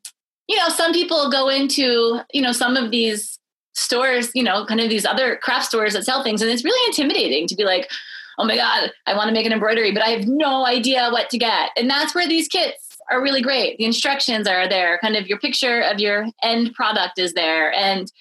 you 0.47 0.57
know, 0.57 0.69
some 0.69 0.93
people 0.93 1.31
go 1.31 1.49
into, 1.49 2.19
you 2.33 2.41
know, 2.41 2.51
some 2.51 2.75
of 2.75 2.91
these 2.91 3.39
stores, 3.73 4.31
you 4.35 4.43
know, 4.43 4.65
kind 4.65 4.81
of 4.81 4.89
these 4.89 5.05
other 5.05 5.37
craft 5.37 5.65
stores 5.65 5.93
that 5.93 6.03
sell 6.03 6.23
things, 6.23 6.41
and 6.41 6.51
it's 6.51 6.65
really 6.65 6.87
intimidating 6.87 7.47
to 7.47 7.55
be 7.55 7.63
like, 7.63 7.89
oh 8.37 8.45
my 8.45 8.55
God, 8.55 8.91
I 9.05 9.15
want 9.15 9.27
to 9.29 9.33
make 9.33 9.45
an 9.45 9.53
embroidery, 9.53 9.91
but 9.93 10.03
I 10.03 10.09
have 10.09 10.27
no 10.27 10.65
idea 10.65 11.09
what 11.11 11.29
to 11.29 11.37
get. 11.37 11.69
And 11.77 11.89
that's 11.89 12.13
where 12.13 12.27
these 12.27 12.47
kits 12.47 12.97
are 13.09 13.21
really 13.21 13.41
great. 13.41 13.77
The 13.77 13.85
instructions 13.85 14.47
are 14.47 14.67
there, 14.67 14.99
kind 14.99 15.15
of 15.15 15.27
your 15.27 15.39
picture 15.39 15.81
of 15.81 15.99
your 15.99 16.27
end 16.43 16.73
product 16.73 17.19
is 17.19 17.33
there. 17.33 17.71
And 17.73 18.11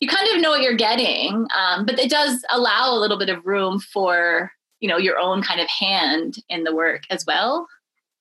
you 0.00 0.08
kind 0.08 0.28
of 0.34 0.40
know 0.40 0.50
what 0.50 0.62
you're 0.62 0.74
getting, 0.74 1.46
um, 1.56 1.86
but 1.86 1.98
it 1.98 2.10
does 2.10 2.44
allow 2.50 2.92
a 2.92 2.98
little 2.98 3.18
bit 3.18 3.28
of 3.28 3.44
room 3.46 3.80
for 3.80 4.50
you 4.80 4.88
know 4.88 4.98
your 4.98 5.18
own 5.18 5.42
kind 5.42 5.60
of 5.60 5.68
hand 5.68 6.36
in 6.48 6.64
the 6.64 6.74
work 6.74 7.02
as 7.10 7.24
well. 7.26 7.66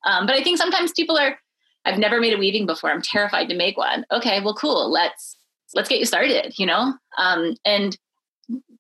Um, 0.06 0.26
but 0.26 0.36
I 0.36 0.44
think 0.44 0.58
sometimes 0.58 0.92
people 0.92 1.18
are, 1.18 1.38
I've 1.84 1.98
never 1.98 2.20
made 2.20 2.34
a 2.34 2.38
weaving 2.38 2.66
before. 2.66 2.92
I'm 2.92 3.02
terrified 3.02 3.50
to 3.50 3.56
make 3.56 3.78
one. 3.78 4.06
Okay, 4.12 4.40
well, 4.42 4.54
cool. 4.54 4.92
Let's 4.92 5.38
let's 5.74 5.90
get 5.90 6.00
you 6.00 6.06
started. 6.06 6.58
You 6.58 6.66
know, 6.68 6.94
um, 7.18 7.56
and 7.66 7.98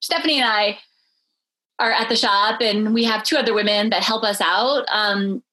Stephanie 0.01 0.39
and 0.39 0.50
I 0.50 0.79
are 1.79 1.91
at 1.91 2.10
the 2.10 2.15
shop, 2.15 2.62
and 2.62 2.94
we 2.94 3.03
have 3.03 3.24
two 3.24 3.38
other 3.38 3.53
women 3.53 3.89
that 3.89 4.03
help 4.03 4.24
us 4.24 4.39
out. 4.41 4.86
Um, 4.91 5.44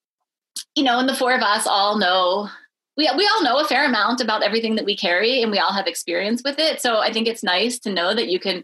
you 0.75 0.83
know, 0.83 0.99
and 0.99 1.09
the 1.09 1.15
four 1.15 1.33
of 1.33 1.41
us 1.41 1.67
all 1.67 1.97
know 1.97 2.49
we 2.97 3.09
we 3.17 3.27
all 3.27 3.43
know 3.43 3.59
a 3.59 3.67
fair 3.67 3.85
amount 3.85 4.21
about 4.21 4.43
everything 4.43 4.75
that 4.75 4.85
we 4.85 4.95
carry, 4.95 5.41
and 5.41 5.51
we 5.51 5.59
all 5.59 5.73
have 5.73 5.87
experience 5.87 6.41
with 6.43 6.59
it. 6.59 6.81
So 6.81 6.99
I 6.99 7.11
think 7.11 7.27
it's 7.27 7.43
nice 7.43 7.79
to 7.79 7.91
know 7.91 8.13
that 8.13 8.27
you 8.27 8.39
can 8.39 8.63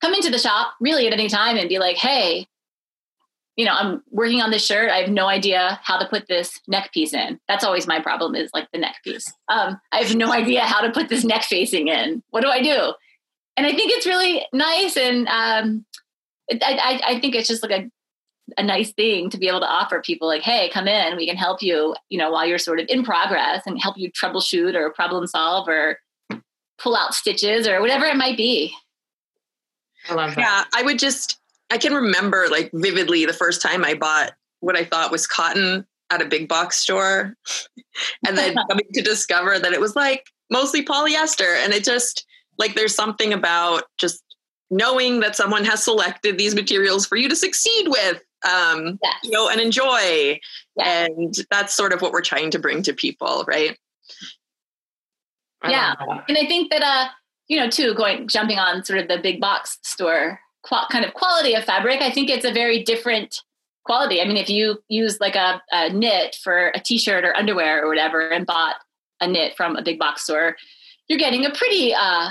come 0.00 0.14
into 0.14 0.30
the 0.30 0.38
shop 0.38 0.74
really 0.80 1.06
at 1.06 1.12
any 1.12 1.28
time 1.28 1.56
and 1.56 1.68
be 1.68 1.78
like, 1.78 1.96
"Hey, 1.96 2.46
you 3.56 3.66
know, 3.66 3.74
I'm 3.74 4.02
working 4.10 4.40
on 4.40 4.50
this 4.50 4.64
shirt. 4.64 4.90
I 4.90 4.98
have 4.98 5.10
no 5.10 5.26
idea 5.26 5.78
how 5.82 5.98
to 5.98 6.08
put 6.08 6.26
this 6.26 6.58
neck 6.68 6.90
piece 6.92 7.12
in. 7.12 7.38
That's 7.48 7.64
always 7.64 7.86
my 7.86 8.00
problem 8.00 8.34
is 8.34 8.50
like 8.54 8.68
the 8.72 8.78
neck 8.78 8.96
piece. 9.04 9.30
Um, 9.48 9.78
I 9.92 9.98
have 9.98 10.14
no 10.14 10.32
idea 10.32 10.62
how 10.62 10.80
to 10.80 10.90
put 10.90 11.08
this 11.08 11.24
neck 11.24 11.42
facing 11.42 11.88
in. 11.88 12.22
What 12.30 12.42
do 12.42 12.48
I 12.48 12.62
do? 12.62 12.94
And 13.56 13.66
I 13.66 13.74
think 13.74 13.92
it's 13.92 14.06
really 14.06 14.46
nice. 14.52 14.96
And 14.96 15.28
um, 15.28 15.84
I, 16.50 16.58
I, 16.62 17.00
I 17.14 17.20
think 17.20 17.34
it's 17.34 17.48
just 17.48 17.62
like 17.62 17.72
a, 17.72 17.90
a 18.56 18.62
nice 18.62 18.92
thing 18.92 19.28
to 19.30 19.38
be 19.38 19.48
able 19.48 19.60
to 19.60 19.68
offer 19.68 20.00
people 20.00 20.26
like, 20.26 20.42
hey, 20.42 20.70
come 20.70 20.88
in, 20.88 21.16
we 21.16 21.26
can 21.26 21.36
help 21.36 21.62
you, 21.62 21.94
you 22.08 22.18
know, 22.18 22.30
while 22.30 22.46
you're 22.46 22.58
sort 22.58 22.80
of 22.80 22.86
in 22.88 23.04
progress 23.04 23.62
and 23.66 23.80
help 23.80 23.98
you 23.98 24.10
troubleshoot 24.10 24.74
or 24.74 24.90
problem 24.90 25.26
solve 25.26 25.68
or 25.68 25.98
pull 26.78 26.96
out 26.96 27.14
stitches 27.14 27.68
or 27.68 27.80
whatever 27.82 28.06
it 28.06 28.16
might 28.16 28.38
be. 28.38 28.74
I 30.08 30.14
love 30.14 30.34
that. 30.34 30.40
Yeah, 30.40 30.80
I 30.80 30.82
would 30.82 30.98
just, 30.98 31.38
I 31.72 31.78
can 31.78 31.94
remember 31.94 32.48
like 32.50 32.70
vividly 32.74 33.24
the 33.24 33.32
first 33.32 33.62
time 33.62 33.82
I 33.82 33.94
bought 33.94 34.32
what 34.60 34.76
I 34.76 34.84
thought 34.84 35.10
was 35.10 35.26
cotton 35.26 35.86
at 36.10 36.20
a 36.20 36.26
big 36.26 36.46
box 36.46 36.76
store 36.76 37.34
and 38.26 38.36
then 38.36 38.54
coming 38.68 38.84
to 38.92 39.00
discover 39.00 39.58
that 39.58 39.72
it 39.72 39.80
was 39.80 39.96
like 39.96 40.26
mostly 40.50 40.84
polyester. 40.84 41.56
And 41.64 41.72
it 41.72 41.82
just, 41.82 42.26
like, 42.58 42.74
there's 42.74 42.94
something 42.94 43.32
about 43.32 43.84
just 43.98 44.22
knowing 44.70 45.20
that 45.20 45.34
someone 45.34 45.64
has 45.64 45.82
selected 45.82 46.36
these 46.36 46.54
materials 46.54 47.06
for 47.06 47.16
you 47.16 47.26
to 47.30 47.34
succeed 47.36 47.88
with. 47.88 48.20
Um, 48.46 48.98
Yes. 49.02 49.14
you 49.22 49.30
know, 49.30 49.48
and 49.48 49.58
enjoy. 49.58 50.38
Yeah. 50.76 51.06
And 51.06 51.34
that's 51.50 51.72
sort 51.74 51.94
of 51.94 52.02
what 52.02 52.12
we're 52.12 52.20
trying 52.20 52.50
to 52.50 52.58
bring 52.58 52.82
to 52.82 52.92
people, 52.92 53.44
right? 53.48 53.78
I 55.62 55.70
Yeah. 55.70 55.94
and 56.28 56.36
I 56.36 56.46
think 56.46 56.70
that 56.70 56.82
uh, 56.82 57.08
you 57.48 57.58
know, 57.58 57.70
too, 57.70 57.94
going 57.94 58.28
jumping 58.28 58.58
on 58.58 58.84
sort 58.84 58.98
of 58.98 59.08
the 59.08 59.16
big 59.18 59.40
box 59.40 59.78
store 59.82 60.38
kind 60.68 61.04
of 61.04 61.14
quality 61.14 61.54
of 61.54 61.64
fabric, 61.64 62.00
I 62.00 62.10
think 62.10 62.30
it's 62.30 62.44
a 62.44 62.52
very 62.52 62.82
different 62.82 63.42
quality. 63.84 64.20
I 64.20 64.24
mean, 64.24 64.36
if 64.36 64.48
you 64.48 64.82
use 64.88 65.18
like 65.20 65.36
a, 65.36 65.60
a 65.72 65.90
knit 65.90 66.36
for 66.42 66.68
a 66.68 66.80
t-shirt 66.80 67.24
or 67.24 67.36
underwear 67.36 67.84
or 67.84 67.88
whatever, 67.88 68.28
and 68.28 68.46
bought 68.46 68.76
a 69.20 69.26
knit 69.26 69.56
from 69.56 69.76
a 69.76 69.82
big 69.82 69.98
box 69.98 70.22
store, 70.22 70.56
you're 71.08 71.18
getting 71.18 71.44
a 71.44 71.50
pretty 71.50 71.94
uh, 71.94 72.30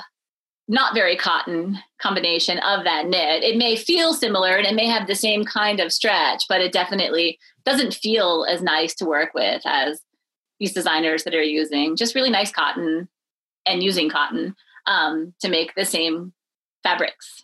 not 0.67 0.93
very 0.93 1.15
cotton 1.15 1.77
combination 2.01 2.57
of 2.59 2.83
that 2.85 3.07
knit. 3.07 3.43
It 3.43 3.57
may 3.57 3.75
feel 3.75 4.13
similar 4.13 4.55
and 4.55 4.65
it 4.65 4.75
may 4.75 4.87
have 4.87 5.07
the 5.07 5.15
same 5.15 5.43
kind 5.43 5.79
of 5.79 5.91
stretch, 5.91 6.43
but 6.47 6.61
it 6.61 6.71
definitely 6.71 7.37
doesn't 7.65 7.93
feel 7.93 8.45
as 8.49 8.61
nice 8.61 8.95
to 8.95 9.05
work 9.05 9.33
with 9.33 9.61
as 9.65 10.01
these 10.59 10.73
designers 10.73 11.23
that 11.23 11.35
are 11.35 11.41
using 11.41 11.95
just 11.95 12.15
really 12.15 12.29
nice 12.29 12.51
cotton 12.51 13.09
and 13.65 13.83
using 13.83 14.09
cotton 14.09 14.55
um, 14.85 15.33
to 15.41 15.49
make 15.49 15.75
the 15.75 15.85
same 15.85 16.33
fabrics. 16.83 17.43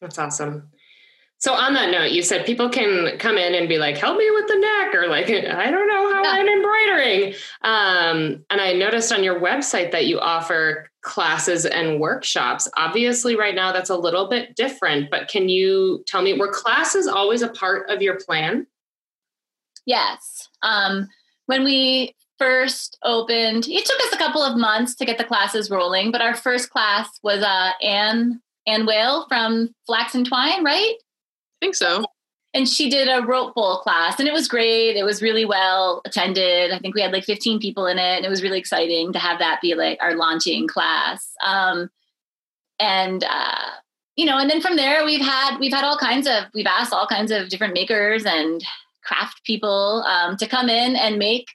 That's 0.00 0.18
awesome. 0.18 0.70
So 1.38 1.54
on 1.54 1.72
that 1.72 1.90
note, 1.90 2.10
you 2.10 2.22
said 2.22 2.44
people 2.44 2.68
can 2.68 3.16
come 3.16 3.38
in 3.38 3.54
and 3.54 3.66
be 3.66 3.78
like, 3.78 3.96
"Help 3.96 4.18
me 4.18 4.30
with 4.30 4.46
the 4.46 4.56
neck," 4.58 4.94
or 4.94 5.06
like, 5.08 5.30
"I 5.30 5.70
don't 5.70 5.88
know 5.88 6.12
how 6.12 6.22
Yeah. 6.22 6.30
I'm 6.32 6.46
embroidering." 6.46 7.34
Um, 7.62 8.44
and 8.50 8.60
I 8.60 8.74
noticed 8.74 9.10
on 9.10 9.24
your 9.24 9.40
website 9.40 9.90
that 9.92 10.04
you 10.04 10.20
offer 10.20 10.90
classes 11.00 11.64
and 11.64 11.98
workshops. 11.98 12.68
Obviously, 12.76 13.36
right 13.36 13.54
now 13.54 13.72
that's 13.72 13.88
a 13.88 13.96
little 13.96 14.28
bit 14.28 14.54
different. 14.54 15.10
But 15.10 15.28
can 15.28 15.48
you 15.48 16.04
tell 16.06 16.20
me, 16.20 16.34
were 16.34 16.52
classes 16.52 17.06
always 17.06 17.40
a 17.40 17.48
part 17.48 17.88
of 17.88 18.02
your 18.02 18.16
plan? 18.20 18.66
Yes. 19.86 20.46
Um, 20.62 21.08
when 21.46 21.64
we 21.64 22.14
first 22.38 22.98
opened, 23.02 23.66
it 23.66 23.86
took 23.86 23.98
us 24.00 24.12
a 24.12 24.18
couple 24.18 24.42
of 24.42 24.58
months 24.58 24.94
to 24.96 25.06
get 25.06 25.16
the 25.16 25.24
classes 25.24 25.70
rolling, 25.70 26.10
but 26.12 26.20
our 26.20 26.34
first 26.34 26.68
class 26.68 27.08
was 27.22 27.42
uh, 27.42 27.70
Anne 27.82 28.42
Anne 28.66 28.86
Weil 28.86 29.26
from 29.28 29.74
Flax 29.86 30.14
and 30.14 30.26
Twine, 30.26 30.64
right? 30.64 30.94
I 30.96 31.58
think 31.60 31.74
so. 31.74 32.04
and 32.54 32.68
she 32.68 32.90
did 32.90 33.08
a 33.08 33.24
rope 33.24 33.54
bowl 33.54 33.78
class 33.78 34.18
and 34.18 34.28
it 34.28 34.32
was 34.32 34.48
great 34.48 34.96
it 34.96 35.04
was 35.04 35.22
really 35.22 35.44
well 35.44 36.02
attended 36.04 36.72
i 36.72 36.78
think 36.78 36.94
we 36.94 37.00
had 37.00 37.12
like 37.12 37.24
15 37.24 37.60
people 37.60 37.86
in 37.86 37.98
it 37.98 38.16
and 38.16 38.24
it 38.24 38.28
was 38.28 38.42
really 38.42 38.58
exciting 38.58 39.12
to 39.12 39.18
have 39.18 39.38
that 39.38 39.60
be 39.60 39.74
like 39.74 39.98
our 40.00 40.14
launching 40.14 40.66
class 40.66 41.32
um, 41.46 41.90
and 42.78 43.24
uh, 43.24 43.70
you 44.16 44.24
know 44.24 44.38
and 44.38 44.50
then 44.50 44.60
from 44.60 44.76
there 44.76 45.04
we've 45.04 45.24
had 45.24 45.58
we've 45.58 45.72
had 45.72 45.84
all 45.84 45.98
kinds 45.98 46.26
of 46.26 46.44
we've 46.54 46.66
asked 46.66 46.92
all 46.92 47.06
kinds 47.06 47.30
of 47.30 47.48
different 47.48 47.74
makers 47.74 48.24
and 48.24 48.64
craft 49.04 49.42
people 49.44 50.04
um, 50.06 50.36
to 50.36 50.46
come 50.46 50.68
in 50.68 50.96
and 50.96 51.18
make 51.18 51.46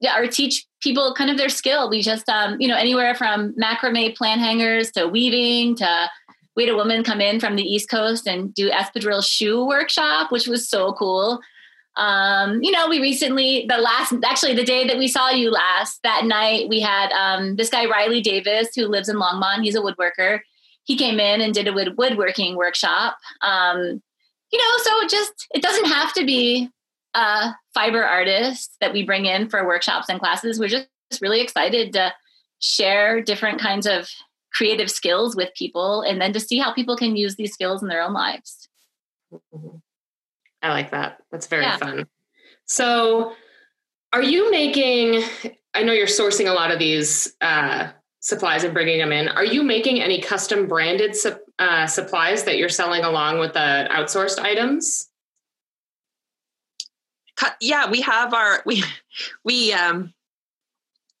yeah, 0.00 0.18
or 0.18 0.26
teach 0.26 0.66
people 0.82 1.14
kind 1.16 1.30
of 1.30 1.38
their 1.38 1.48
skill 1.48 1.88
we 1.88 2.02
just 2.02 2.28
um, 2.28 2.60
you 2.60 2.68
know 2.68 2.76
anywhere 2.76 3.14
from 3.14 3.54
macrame 3.54 4.14
plant 4.16 4.40
hangers 4.40 4.90
to 4.90 5.06
weaving 5.06 5.74
to 5.76 6.10
we 6.56 6.64
had 6.64 6.72
a 6.72 6.76
woman 6.76 7.02
come 7.02 7.20
in 7.20 7.40
from 7.40 7.56
the 7.56 7.62
East 7.62 7.90
Coast 7.90 8.26
and 8.26 8.54
do 8.54 8.70
espadrille 8.70 9.24
shoe 9.24 9.66
workshop, 9.66 10.30
which 10.30 10.46
was 10.46 10.68
so 10.68 10.92
cool. 10.92 11.40
Um, 11.96 12.60
you 12.62 12.72
know, 12.72 12.88
we 12.88 13.00
recently, 13.00 13.66
the 13.68 13.78
last, 13.78 14.12
actually, 14.24 14.54
the 14.54 14.64
day 14.64 14.86
that 14.86 14.98
we 14.98 15.06
saw 15.06 15.30
you 15.30 15.50
last, 15.50 16.00
that 16.02 16.24
night, 16.24 16.68
we 16.68 16.80
had 16.80 17.12
um, 17.12 17.56
this 17.56 17.70
guy, 17.70 17.86
Riley 17.86 18.20
Davis, 18.20 18.68
who 18.74 18.86
lives 18.86 19.08
in 19.08 19.16
Longmont. 19.16 19.62
He's 19.62 19.76
a 19.76 19.80
woodworker. 19.80 20.40
He 20.84 20.96
came 20.96 21.20
in 21.20 21.40
and 21.40 21.54
did 21.54 21.68
a 21.68 21.72
wood- 21.72 21.96
woodworking 21.96 22.56
workshop. 22.56 23.16
Um, 23.42 24.02
you 24.52 24.58
know, 24.58 24.78
so 24.82 24.90
it 25.04 25.10
just, 25.10 25.46
it 25.54 25.62
doesn't 25.62 25.86
have 25.86 26.12
to 26.14 26.26
be 26.26 26.68
a 27.14 27.52
fiber 27.74 28.04
artist 28.04 28.76
that 28.80 28.92
we 28.92 29.04
bring 29.04 29.26
in 29.26 29.48
for 29.48 29.64
workshops 29.66 30.08
and 30.08 30.18
classes. 30.18 30.58
We're 30.58 30.68
just 30.68 30.88
really 31.20 31.40
excited 31.40 31.92
to 31.92 32.12
share 32.58 33.20
different 33.20 33.60
kinds 33.60 33.86
of 33.86 34.08
creative 34.54 34.90
skills 34.90 35.36
with 35.36 35.50
people 35.54 36.02
and 36.02 36.20
then 36.20 36.32
to 36.32 36.40
see 36.40 36.58
how 36.58 36.72
people 36.72 36.96
can 36.96 37.16
use 37.16 37.36
these 37.36 37.52
skills 37.52 37.82
in 37.82 37.88
their 37.88 38.02
own 38.02 38.12
lives. 38.12 38.68
Mm-hmm. 39.32 39.76
I 40.62 40.70
like 40.70 40.92
that. 40.92 41.18
That's 41.30 41.46
very 41.46 41.64
yeah. 41.64 41.76
fun. 41.76 42.06
So, 42.66 43.34
are 44.12 44.22
you 44.22 44.50
making? 44.50 45.22
I 45.74 45.82
know 45.82 45.92
you're 45.92 46.06
sourcing 46.06 46.48
a 46.48 46.54
lot 46.54 46.70
of 46.70 46.78
these 46.78 47.34
uh, 47.40 47.90
supplies 48.20 48.64
and 48.64 48.72
bringing 48.72 48.98
them 48.98 49.12
in. 49.12 49.28
Are 49.28 49.44
you 49.44 49.62
making 49.62 50.00
any 50.00 50.22
custom 50.22 50.66
branded 50.66 51.14
su- 51.14 51.36
uh, 51.58 51.86
supplies 51.86 52.44
that 52.44 52.56
you're 52.56 52.70
selling 52.70 53.04
along 53.04 53.40
with 53.40 53.52
the 53.52 53.88
outsourced 53.90 54.38
items? 54.38 55.10
Yeah, 57.60 57.90
we 57.90 58.00
have 58.00 58.32
our 58.32 58.62
we 58.64 58.82
we 59.44 59.72
um 59.72 60.14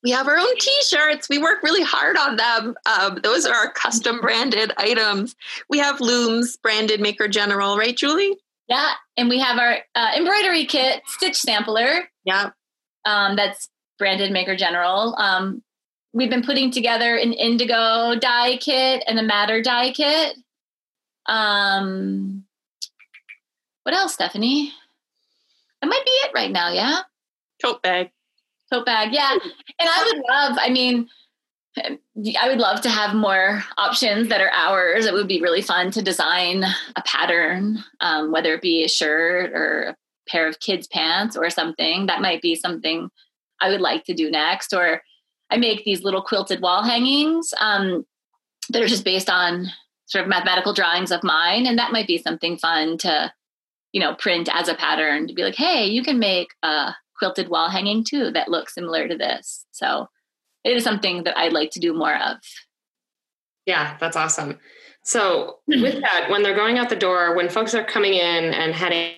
we 0.04 0.10
have 0.10 0.28
our 0.28 0.38
own 0.38 0.58
t-shirts 0.58 1.28
we 1.28 1.38
work 1.38 1.62
really 1.62 1.82
hard 1.82 2.16
on 2.16 2.36
them 2.36 2.76
um, 2.86 3.18
those 3.22 3.46
are 3.46 3.54
our 3.54 3.72
custom 3.72 4.20
branded 4.20 4.72
items 4.76 5.34
we 5.68 5.78
have 5.78 6.00
looms 6.00 6.56
branded 6.58 7.00
maker 7.00 7.26
general 7.26 7.76
right 7.76 7.96
julie 7.96 8.36
yeah, 8.68 8.92
and 9.16 9.28
we 9.28 9.38
have 9.40 9.58
our 9.58 9.78
uh, 9.94 10.12
embroidery 10.16 10.64
kit, 10.64 11.02
stitch 11.06 11.36
sampler. 11.36 12.08
Yeah, 12.24 12.50
um, 13.04 13.36
that's 13.36 13.68
branded 13.98 14.32
Maker 14.32 14.56
General. 14.56 15.14
Um, 15.16 15.62
we've 16.12 16.30
been 16.30 16.44
putting 16.44 16.70
together 16.70 17.16
an 17.16 17.32
indigo 17.34 18.14
dye 18.18 18.56
kit 18.56 19.04
and 19.06 19.18
a 19.18 19.22
madder 19.22 19.62
dye 19.62 19.92
kit. 19.92 20.36
Um, 21.26 22.44
what 23.82 23.94
else, 23.94 24.14
Stephanie? 24.14 24.72
That 25.82 25.88
might 25.88 26.04
be 26.04 26.10
it 26.10 26.30
right 26.34 26.50
now. 26.50 26.72
Yeah, 26.72 27.00
tote 27.60 27.82
bag. 27.82 28.10
Tote 28.72 28.86
bag. 28.86 29.12
Yeah, 29.12 29.32
and 29.32 29.88
I 29.88 30.12
would 30.12 30.22
love. 30.28 30.58
I 30.60 30.70
mean 30.70 31.08
I 31.76 32.48
would 32.48 32.58
love 32.58 32.80
to 32.82 32.88
have 32.88 33.16
more 33.16 33.64
options 33.76 34.28
that 34.28 34.40
are 34.40 34.50
ours. 34.50 35.06
It 35.06 35.12
would 35.12 35.26
be 35.26 35.40
really 35.40 35.62
fun 35.62 35.90
to 35.92 36.02
design 36.02 36.64
a 36.94 37.02
pattern, 37.04 37.78
um, 38.00 38.30
whether 38.30 38.54
it 38.54 38.62
be 38.62 38.84
a 38.84 38.88
shirt 38.88 39.50
or 39.52 39.82
a 39.82 39.96
pair 40.30 40.46
of 40.46 40.60
kids' 40.60 40.86
pants 40.86 41.36
or 41.36 41.50
something. 41.50 42.06
That 42.06 42.20
might 42.20 42.40
be 42.42 42.54
something 42.54 43.10
I 43.60 43.70
would 43.70 43.80
like 43.80 44.04
to 44.04 44.14
do 44.14 44.30
next. 44.30 44.72
Or 44.72 45.02
I 45.50 45.56
make 45.56 45.84
these 45.84 46.04
little 46.04 46.22
quilted 46.22 46.60
wall 46.60 46.84
hangings 46.84 47.52
um, 47.58 48.06
that 48.70 48.82
are 48.82 48.88
just 48.88 49.04
based 49.04 49.28
on 49.28 49.66
sort 50.06 50.22
of 50.22 50.28
mathematical 50.28 50.74
drawings 50.74 51.10
of 51.10 51.24
mine, 51.24 51.66
and 51.66 51.78
that 51.78 51.92
might 51.92 52.06
be 52.06 52.18
something 52.18 52.56
fun 52.56 52.98
to, 52.98 53.32
you 53.92 54.00
know, 54.00 54.14
print 54.14 54.48
as 54.52 54.68
a 54.68 54.74
pattern 54.74 55.26
to 55.26 55.34
be 55.34 55.42
like, 55.42 55.56
hey, 55.56 55.86
you 55.86 56.04
can 56.04 56.20
make 56.20 56.48
a 56.62 56.94
quilted 57.18 57.48
wall 57.48 57.68
hanging 57.68 58.04
too 58.04 58.30
that 58.32 58.48
looks 58.48 58.74
similar 58.74 59.08
to 59.08 59.16
this. 59.16 59.66
So 59.72 60.08
it 60.64 60.76
is 60.76 60.84
something 60.84 61.24
that 61.24 61.36
I'd 61.36 61.52
like 61.52 61.70
to 61.72 61.80
do 61.80 61.92
more 61.92 62.16
of. 62.16 62.38
Yeah, 63.66 63.96
that's 64.00 64.16
awesome. 64.16 64.58
So 65.04 65.58
with 65.66 66.00
that, 66.00 66.28
when 66.30 66.42
they're 66.42 66.56
going 66.56 66.78
out 66.78 66.88
the 66.88 66.96
door, 66.96 67.36
when 67.36 67.48
folks 67.48 67.74
are 67.74 67.84
coming 67.84 68.14
in 68.14 68.54
and 68.54 68.74
heading 68.74 69.14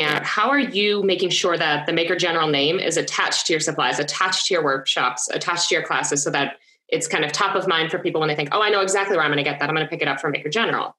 out, 0.00 0.24
how 0.24 0.48
are 0.48 0.58
you 0.58 1.02
making 1.02 1.30
sure 1.30 1.56
that 1.56 1.86
the 1.86 1.92
Maker 1.92 2.16
General 2.16 2.48
name 2.48 2.78
is 2.78 2.96
attached 2.96 3.46
to 3.46 3.52
your 3.52 3.60
supplies, 3.60 3.98
attached 3.98 4.46
to 4.46 4.54
your 4.54 4.64
workshops, 4.64 5.28
attached 5.32 5.68
to 5.68 5.74
your 5.74 5.84
classes, 5.84 6.22
so 6.22 6.30
that 6.30 6.58
it's 6.88 7.06
kind 7.08 7.24
of 7.24 7.32
top 7.32 7.56
of 7.56 7.68
mind 7.68 7.90
for 7.90 7.98
people 7.98 8.20
when 8.20 8.28
they 8.28 8.36
think, 8.36 8.50
"Oh, 8.52 8.62
I 8.62 8.70
know 8.70 8.80
exactly 8.80 9.16
where 9.16 9.24
I'm 9.24 9.30
going 9.30 9.44
to 9.44 9.48
get 9.48 9.58
that. 9.58 9.68
I'm 9.68 9.74
going 9.74 9.86
to 9.86 9.90
pick 9.90 10.02
it 10.02 10.08
up 10.08 10.20
from 10.20 10.32
Maker 10.32 10.48
General." 10.48 10.96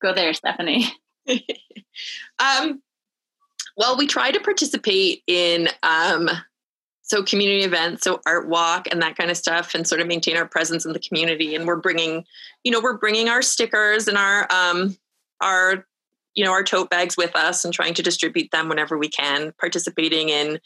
Go 0.00 0.14
there, 0.14 0.32
Stephanie. 0.32 0.86
um, 2.38 2.82
well, 3.80 3.96
we 3.96 4.06
try 4.06 4.30
to 4.30 4.38
participate 4.40 5.22
in 5.26 5.70
um, 5.82 6.28
so 7.00 7.22
community 7.22 7.64
events 7.64 8.04
so 8.04 8.20
art 8.26 8.46
walk 8.46 8.86
and 8.92 9.00
that 9.00 9.16
kind 9.16 9.30
of 9.30 9.38
stuff 9.38 9.74
and 9.74 9.88
sort 9.88 10.02
of 10.02 10.06
maintain 10.06 10.36
our 10.36 10.46
presence 10.46 10.84
in 10.84 10.92
the 10.92 11.00
community. 11.00 11.54
And 11.54 11.66
we're 11.66 11.76
bringing 11.76 12.24
you 12.62 12.70
know 12.70 12.78
we're 12.80 12.98
bringing 12.98 13.30
our 13.30 13.40
stickers 13.40 14.06
and 14.06 14.18
our 14.18 14.46
um 14.52 14.96
our 15.40 15.86
you 16.34 16.44
know 16.44 16.52
our 16.52 16.62
tote 16.62 16.90
bags 16.90 17.16
with 17.16 17.34
us 17.34 17.64
and 17.64 17.72
trying 17.72 17.94
to 17.94 18.02
distribute 18.02 18.50
them 18.52 18.68
whenever 18.68 18.98
we 18.98 19.08
can 19.08 19.52
participating 19.58 20.28
in 20.28 20.60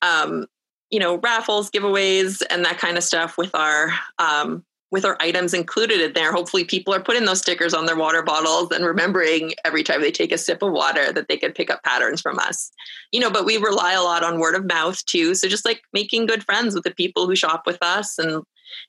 um 0.00 0.46
you 0.88 1.00
know 1.00 1.18
raffles 1.18 1.68
giveaways 1.68 2.42
and 2.48 2.64
that 2.64 2.78
kind 2.78 2.96
of 2.96 3.04
stuff 3.04 3.36
with 3.36 3.54
our 3.54 3.90
um 4.18 4.64
with 4.96 5.04
our 5.04 5.18
items 5.20 5.52
included 5.52 6.00
in 6.00 6.14
there. 6.14 6.32
Hopefully, 6.32 6.64
people 6.64 6.94
are 6.94 7.02
putting 7.02 7.26
those 7.26 7.40
stickers 7.40 7.74
on 7.74 7.84
their 7.84 7.98
water 7.98 8.22
bottles 8.22 8.70
and 8.70 8.82
remembering 8.82 9.52
every 9.62 9.82
time 9.82 10.00
they 10.00 10.10
take 10.10 10.32
a 10.32 10.38
sip 10.38 10.62
of 10.62 10.72
water 10.72 11.12
that 11.12 11.28
they 11.28 11.36
can 11.36 11.52
pick 11.52 11.68
up 11.68 11.82
patterns 11.82 12.22
from 12.22 12.38
us. 12.38 12.72
You 13.12 13.20
know, 13.20 13.30
but 13.30 13.44
we 13.44 13.58
rely 13.58 13.92
a 13.92 14.00
lot 14.00 14.24
on 14.24 14.40
word 14.40 14.54
of 14.54 14.64
mouth 14.64 15.04
too. 15.04 15.34
So 15.34 15.48
just 15.48 15.66
like 15.66 15.82
making 15.92 16.24
good 16.24 16.42
friends 16.42 16.74
with 16.74 16.84
the 16.84 16.94
people 16.94 17.26
who 17.26 17.36
shop 17.36 17.64
with 17.66 17.76
us 17.82 18.18
and, 18.18 18.42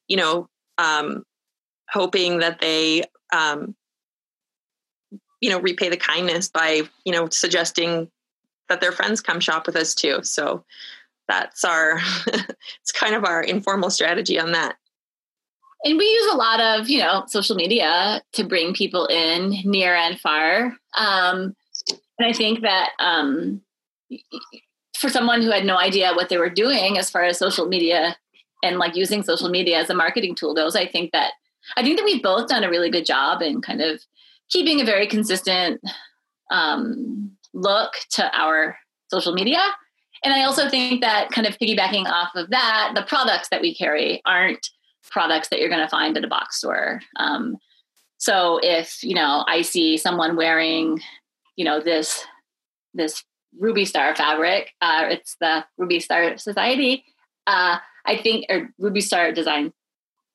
you 0.07 0.15
know, 0.15 0.47
um, 0.77 1.25
hoping 1.89 2.39
that 2.39 2.61
they, 2.61 3.03
um, 3.33 3.75
you 5.41 5.49
know, 5.49 5.59
repay 5.59 5.89
the 5.89 5.97
kindness 5.97 6.47
by, 6.47 6.83
you 7.03 7.11
know, 7.11 7.27
suggesting 7.27 8.09
that 8.69 8.79
their 8.79 8.93
friends 8.93 9.19
come 9.19 9.41
shop 9.41 9.67
with 9.67 9.75
us 9.75 9.93
too. 9.93 10.19
So 10.23 10.63
that's 11.27 11.65
our, 11.65 11.99
it's 12.27 12.93
kind 12.93 13.13
of 13.13 13.25
our 13.25 13.43
informal 13.43 13.89
strategy 13.89 14.39
on 14.39 14.53
that 14.53 14.77
and 15.83 15.97
we 15.97 16.05
use 16.05 16.33
a 16.33 16.37
lot 16.37 16.59
of 16.59 16.89
you 16.89 16.99
know 16.99 17.23
social 17.27 17.55
media 17.55 18.21
to 18.33 18.43
bring 18.43 18.73
people 18.73 19.05
in 19.07 19.57
near 19.63 19.95
and 19.95 20.19
far. 20.19 20.75
Um, 20.97 21.55
and 22.19 22.27
i 22.27 22.33
think 22.33 22.61
that 22.61 22.89
um, 22.99 23.61
for 24.97 25.09
someone 25.09 25.41
who 25.41 25.51
had 25.51 25.65
no 25.65 25.77
idea 25.77 26.13
what 26.13 26.29
they 26.29 26.37
were 26.37 26.49
doing 26.49 26.97
as 26.97 27.09
far 27.09 27.23
as 27.23 27.37
social 27.37 27.67
media 27.67 28.17
and 28.63 28.77
like 28.77 28.95
using 28.95 29.23
social 29.23 29.49
media 29.49 29.77
as 29.77 29.89
a 29.89 29.95
marketing 29.95 30.35
tool 30.35 30.55
goes 30.55 30.75
i 30.75 30.87
think 30.87 31.11
that 31.11 31.33
i 31.75 31.83
think 31.83 31.97
that 31.97 32.05
we've 32.05 32.23
both 32.23 32.47
done 32.47 32.63
a 32.63 32.69
really 32.69 32.89
good 32.89 33.05
job 33.05 33.41
in 33.41 33.61
kind 33.61 33.81
of 33.81 34.01
keeping 34.49 34.79
a 34.79 34.85
very 34.85 35.07
consistent 35.07 35.81
um, 36.51 37.31
look 37.53 37.91
to 38.11 38.33
our 38.33 38.77
social 39.09 39.33
media. 39.33 39.59
And 40.23 40.33
i 40.33 40.43
also 40.43 40.69
think 40.69 41.01
that 41.01 41.29
kind 41.31 41.45
of 41.45 41.57
piggybacking 41.57 42.05
off 42.05 42.29
of 42.35 42.49
that 42.49 42.93
the 42.95 43.03
products 43.03 43.49
that 43.49 43.61
we 43.61 43.75
carry 43.75 44.21
aren't 44.25 44.69
products 45.09 45.49
that 45.49 45.59
you're 45.59 45.69
going 45.69 45.81
to 45.81 45.89
find 45.89 46.17
at 46.17 46.23
a 46.23 46.27
box 46.27 46.57
store. 46.57 47.01
Um, 47.17 47.57
so 48.17 48.59
if 48.63 49.03
you 49.03 49.13
know 49.13 49.43
I 49.47 49.61
see 49.61 49.97
someone 49.97 50.35
wearing, 50.35 51.01
you 51.55 51.65
know 51.65 51.79
this 51.79 52.25
this 52.93 53.23
Ruby 53.59 53.85
Star 53.85 54.15
fabric, 54.15 54.73
uh, 54.81 55.05
it's 55.09 55.35
the 55.39 55.65
Ruby 55.77 55.99
Star 55.99 56.37
Society. 56.37 57.05
Uh, 57.45 57.77
I 58.05 58.17
think 58.17 58.45
or 58.49 58.69
Ruby 58.79 59.01
Star 59.01 59.31
Design. 59.31 59.71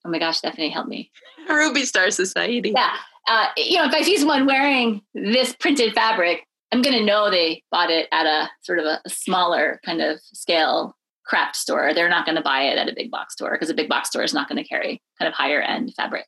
Oh 0.05 0.11
my 0.11 0.19
gosh, 0.19 0.39
Stephanie, 0.39 0.71
help 0.71 0.89
me. 0.89 1.11
Ruby 1.49 1.85
Star 1.85 2.11
Society. 2.11 2.73
Yeah, 2.75 2.97
uh, 3.29 3.47
you 3.57 3.79
know 3.79 3.85
if 3.85 3.95
I 3.95 4.03
see 4.03 4.17
someone 4.17 4.47
wearing 4.47 5.03
this 5.15 5.55
printed 5.55 5.95
fabric, 5.95 6.47
I'm 6.73 6.83
going 6.83 6.99
to 6.99 7.05
know 7.05 7.31
they 7.31 7.63
bought 7.71 7.91
it 7.91 8.09
at 8.13 8.27
a 8.27 8.51
sort 8.63 8.79
of 8.79 8.87
a, 8.87 9.01
a 9.05 9.11
smaller 9.11 9.81
kind 9.85 10.01
of 10.01 10.21
scale 10.21 10.97
craft 11.33 11.57
store. 11.57 11.95
They're 11.95 12.11
not 12.11 12.27
going 12.27 12.37
to 12.37 12.43
buy 12.43 12.65
it 12.65 12.77
at 12.77 12.91
a 12.91 12.95
big 12.95 13.11
box 13.11 13.33
store 13.33 13.53
because 13.53 13.71
a 13.71 13.75
big 13.75 13.89
box 13.89 14.11
store 14.11 14.23
is 14.23 14.35
not 14.35 14.51
going 14.51 14.63
to 14.63 14.69
carry 14.69 15.01
kind 15.19 15.27
of 15.27 15.33
higher 15.33 15.63
end 15.63 15.95
fabric. 15.95 16.27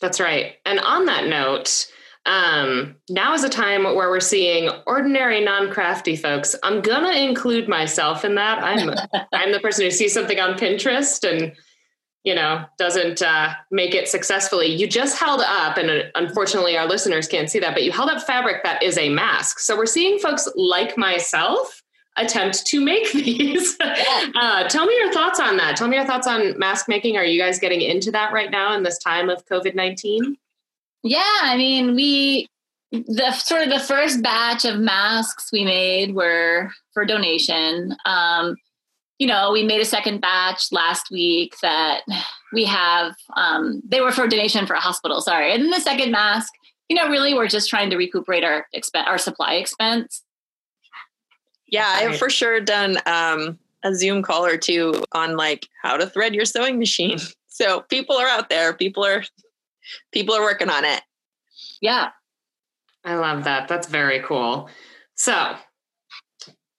That's 0.00 0.20
right. 0.20 0.52
And 0.64 0.78
on 0.78 1.06
that 1.06 1.26
note, 1.26 1.90
um, 2.24 2.94
now 3.10 3.34
is 3.34 3.42
a 3.42 3.48
time 3.48 3.82
where 3.82 4.10
we're 4.10 4.20
seeing 4.20 4.70
ordinary 4.86 5.44
non-crafty 5.44 6.14
folks. 6.14 6.54
I'm 6.62 6.82
gonna 6.82 7.16
include 7.16 7.68
myself 7.68 8.24
in 8.24 8.36
that. 8.36 8.62
I'm 8.62 8.90
I'm 9.32 9.50
the 9.50 9.58
person 9.58 9.84
who 9.84 9.90
sees 9.90 10.14
something 10.14 10.38
on 10.38 10.56
Pinterest 10.56 11.28
and 11.28 11.52
you 12.22 12.34
know 12.34 12.64
doesn't 12.76 13.22
uh, 13.22 13.54
make 13.72 13.94
it 13.94 14.08
successfully. 14.08 14.66
You 14.66 14.86
just 14.86 15.18
held 15.18 15.40
up, 15.40 15.78
and 15.78 15.90
uh, 15.90 16.02
unfortunately, 16.14 16.76
our 16.76 16.86
listeners 16.86 17.26
can't 17.26 17.50
see 17.50 17.60
that, 17.60 17.74
but 17.74 17.82
you 17.82 17.90
held 17.90 18.10
up 18.10 18.22
fabric 18.22 18.62
that 18.62 18.82
is 18.82 18.98
a 18.98 19.08
mask. 19.08 19.58
So 19.58 19.76
we're 19.76 19.86
seeing 19.86 20.18
folks 20.18 20.46
like 20.54 20.98
myself 20.98 21.77
attempt 22.18 22.66
to 22.66 22.80
make 22.80 23.10
these. 23.12 23.76
uh, 23.80 24.68
tell 24.68 24.86
me 24.86 24.96
your 24.96 25.12
thoughts 25.12 25.40
on 25.40 25.56
that. 25.56 25.76
Tell 25.76 25.88
me 25.88 25.96
your 25.96 26.06
thoughts 26.06 26.26
on 26.26 26.58
mask 26.58 26.88
making. 26.88 27.16
Are 27.16 27.24
you 27.24 27.40
guys 27.40 27.58
getting 27.58 27.80
into 27.80 28.10
that 28.12 28.32
right 28.32 28.50
now 28.50 28.74
in 28.74 28.82
this 28.82 28.98
time 28.98 29.28
of 29.28 29.44
COVID 29.46 29.74
19? 29.74 30.36
Yeah, 31.04 31.38
I 31.42 31.56
mean, 31.56 31.94
we, 31.94 32.48
the 32.90 33.32
sort 33.32 33.62
of 33.62 33.70
the 33.70 33.80
first 33.80 34.22
batch 34.22 34.64
of 34.64 34.78
masks 34.78 35.50
we 35.52 35.64
made 35.64 36.14
were 36.14 36.70
for 36.92 37.04
donation. 37.04 37.96
Um, 38.04 38.56
you 39.18 39.26
know, 39.26 39.50
we 39.52 39.64
made 39.64 39.80
a 39.80 39.84
second 39.84 40.20
batch 40.20 40.70
last 40.70 41.10
week 41.10 41.54
that 41.62 42.02
we 42.52 42.64
have, 42.64 43.14
um, 43.36 43.82
they 43.86 44.00
were 44.00 44.12
for 44.12 44.28
donation 44.28 44.66
for 44.66 44.74
a 44.74 44.80
hospital, 44.80 45.20
sorry. 45.20 45.52
And 45.52 45.62
then 45.62 45.70
the 45.70 45.80
second 45.80 46.12
mask, 46.12 46.52
you 46.88 46.96
know, 46.96 47.08
really 47.08 47.34
we're 47.34 47.48
just 47.48 47.68
trying 47.68 47.90
to 47.90 47.96
recuperate 47.96 48.44
our 48.44 48.66
expense, 48.72 49.06
our 49.08 49.18
supply 49.18 49.54
expense. 49.54 50.22
Yeah, 51.68 51.86
I've 51.86 52.16
for 52.16 52.30
sure 52.30 52.60
done 52.60 52.96
um, 53.06 53.58
a 53.84 53.94
Zoom 53.94 54.22
call 54.22 54.44
or 54.44 54.56
two 54.56 55.02
on 55.12 55.36
like 55.36 55.68
how 55.82 55.96
to 55.96 56.06
thread 56.06 56.34
your 56.34 56.44
sewing 56.44 56.78
machine. 56.78 57.18
So 57.50 57.80
people 57.88 58.14
are 58.14 58.28
out 58.28 58.50
there. 58.50 58.72
People 58.72 59.04
are 59.04 59.24
people 60.12 60.32
are 60.32 60.42
working 60.42 60.70
on 60.70 60.84
it. 60.84 61.02
Yeah. 61.80 62.10
I 63.04 63.16
love 63.16 63.42
that. 63.44 63.66
That's 63.66 63.88
very 63.88 64.20
cool. 64.20 64.70
So 65.16 65.56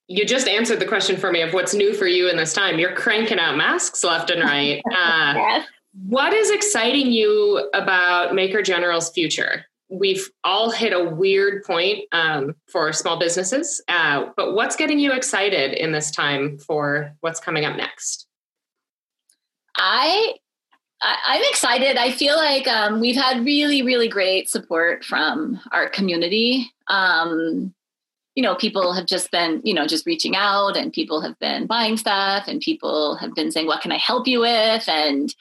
you 0.08 0.26
just 0.26 0.48
answered 0.48 0.80
the 0.80 0.86
question 0.86 1.18
for 1.18 1.34
me 1.34 1.42
of 1.42 1.54
what's 1.54 1.74
new 1.74 1.94
for 1.94 2.08
you 2.08 2.30
in 2.30 2.38
this 2.38 2.54
time. 2.54 2.80
You're 2.80 2.96
cranking 2.96 3.40
out 3.40 3.58
masks 3.58 4.06
left 4.06 4.30
and 4.30 4.42
right. 4.42 4.82
Uh, 4.92 5.34
yes. 5.36 5.68
What 6.08 6.32
is 6.32 6.50
exciting 6.50 7.12
you 7.12 7.70
about 7.74 8.34
Maker 8.34 8.62
General's 8.62 9.10
future? 9.10 9.66
We've 9.90 10.30
all 10.44 10.72
hit 10.72 10.94
a 10.94 11.04
weird 11.04 11.64
point 11.64 12.06
um, 12.12 12.56
for 12.68 12.94
small 12.94 13.18
businesses, 13.18 13.82
uh, 13.88 14.28
but 14.38 14.54
what's 14.54 14.76
getting 14.76 15.00
you 15.00 15.12
excited 15.14 15.74
in 15.74 15.92
this 15.92 16.12
time 16.12 16.60
for 16.60 17.16
what's 17.22 17.40
coming 17.40 17.66
up 17.66 17.76
next? 17.76 18.28
I 19.76 20.36
I, 21.02 21.38
am 21.38 21.44
excited. 21.50 21.98
I 21.98 22.12
feel 22.12 22.36
like 22.36 22.68
um, 22.68 23.00
we've 23.00 23.16
had 23.16 23.46
really, 23.46 23.82
really 23.82 24.10
great 24.10 24.50
support 24.50 25.06
from 25.06 25.60
our 25.72 25.88
community. 25.90 26.72
Um, 26.88 27.74
you 28.36 28.44
know, 28.44 28.56
people 28.56 28.94
have 28.94 29.06
just 29.06 29.32
been, 29.32 29.62
you 29.64 29.74
know, 29.74 29.88
just 29.88 30.06
reaching 30.06 30.36
out 30.36 30.76
and 30.76 30.94
people 30.94 31.22
have 31.22 31.40
been 31.40 31.68
buying 31.68 31.98
stuff 31.98 32.48
and 32.48 32.60
people 32.60 33.16
have 33.16 33.34
been 33.34 33.52
saying, 33.52 33.68
what 33.68 33.82
can 33.82 33.92
I 33.92 33.98
help 33.98 34.28
you 34.28 34.42
with? 34.42 34.88
And, 34.88 35.34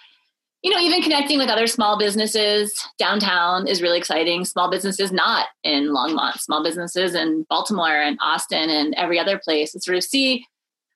you 0.62 0.72
know, 0.72 0.80
even 0.80 1.02
connecting 1.02 1.38
with 1.38 1.48
other 1.48 1.66
small 1.66 1.98
businesses 1.98 2.74
downtown 2.98 3.68
is 3.68 3.80
really 3.80 3.98
exciting. 3.98 4.44
Small 4.44 4.70
businesses 4.70 5.12
not 5.12 5.46
in 5.62 5.88
Longmont, 5.88 6.38
small 6.38 6.64
businesses 6.64 7.14
in 7.14 7.46
Baltimore 7.48 8.00
and 8.00 8.18
Austin 8.20 8.68
and 8.68 8.94
every 8.96 9.18
other 9.18 9.38
place 9.38 9.72
and 9.72 9.82
sort 9.82 9.96
of 9.96 10.02
see 10.02 10.44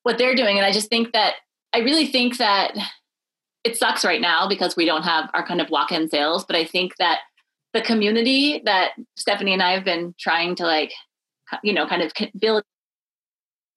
what 0.02 0.18
they're 0.18 0.34
doing. 0.34 0.56
And 0.56 0.66
I 0.66 0.72
just 0.72 0.88
think 0.88 1.12
that, 1.12 1.34
I 1.72 1.78
really 1.78 2.06
think 2.06 2.38
that 2.38 2.76
it 3.64 3.76
sucks 3.76 4.04
right 4.04 4.20
now 4.20 4.48
because 4.48 4.76
we 4.76 4.84
don't 4.84 5.04
have 5.04 5.30
our 5.34 5.46
kind 5.46 5.60
of 5.60 5.70
walk-in 5.70 6.08
sales 6.08 6.44
but 6.44 6.56
i 6.56 6.64
think 6.64 6.96
that 6.98 7.20
the 7.72 7.82
community 7.82 8.60
that 8.64 8.92
stephanie 9.16 9.52
and 9.52 9.62
i 9.62 9.72
have 9.72 9.84
been 9.84 10.14
trying 10.18 10.54
to 10.54 10.64
like 10.64 10.92
you 11.62 11.72
know 11.72 11.86
kind 11.86 12.02
of 12.02 12.12
build 12.38 12.62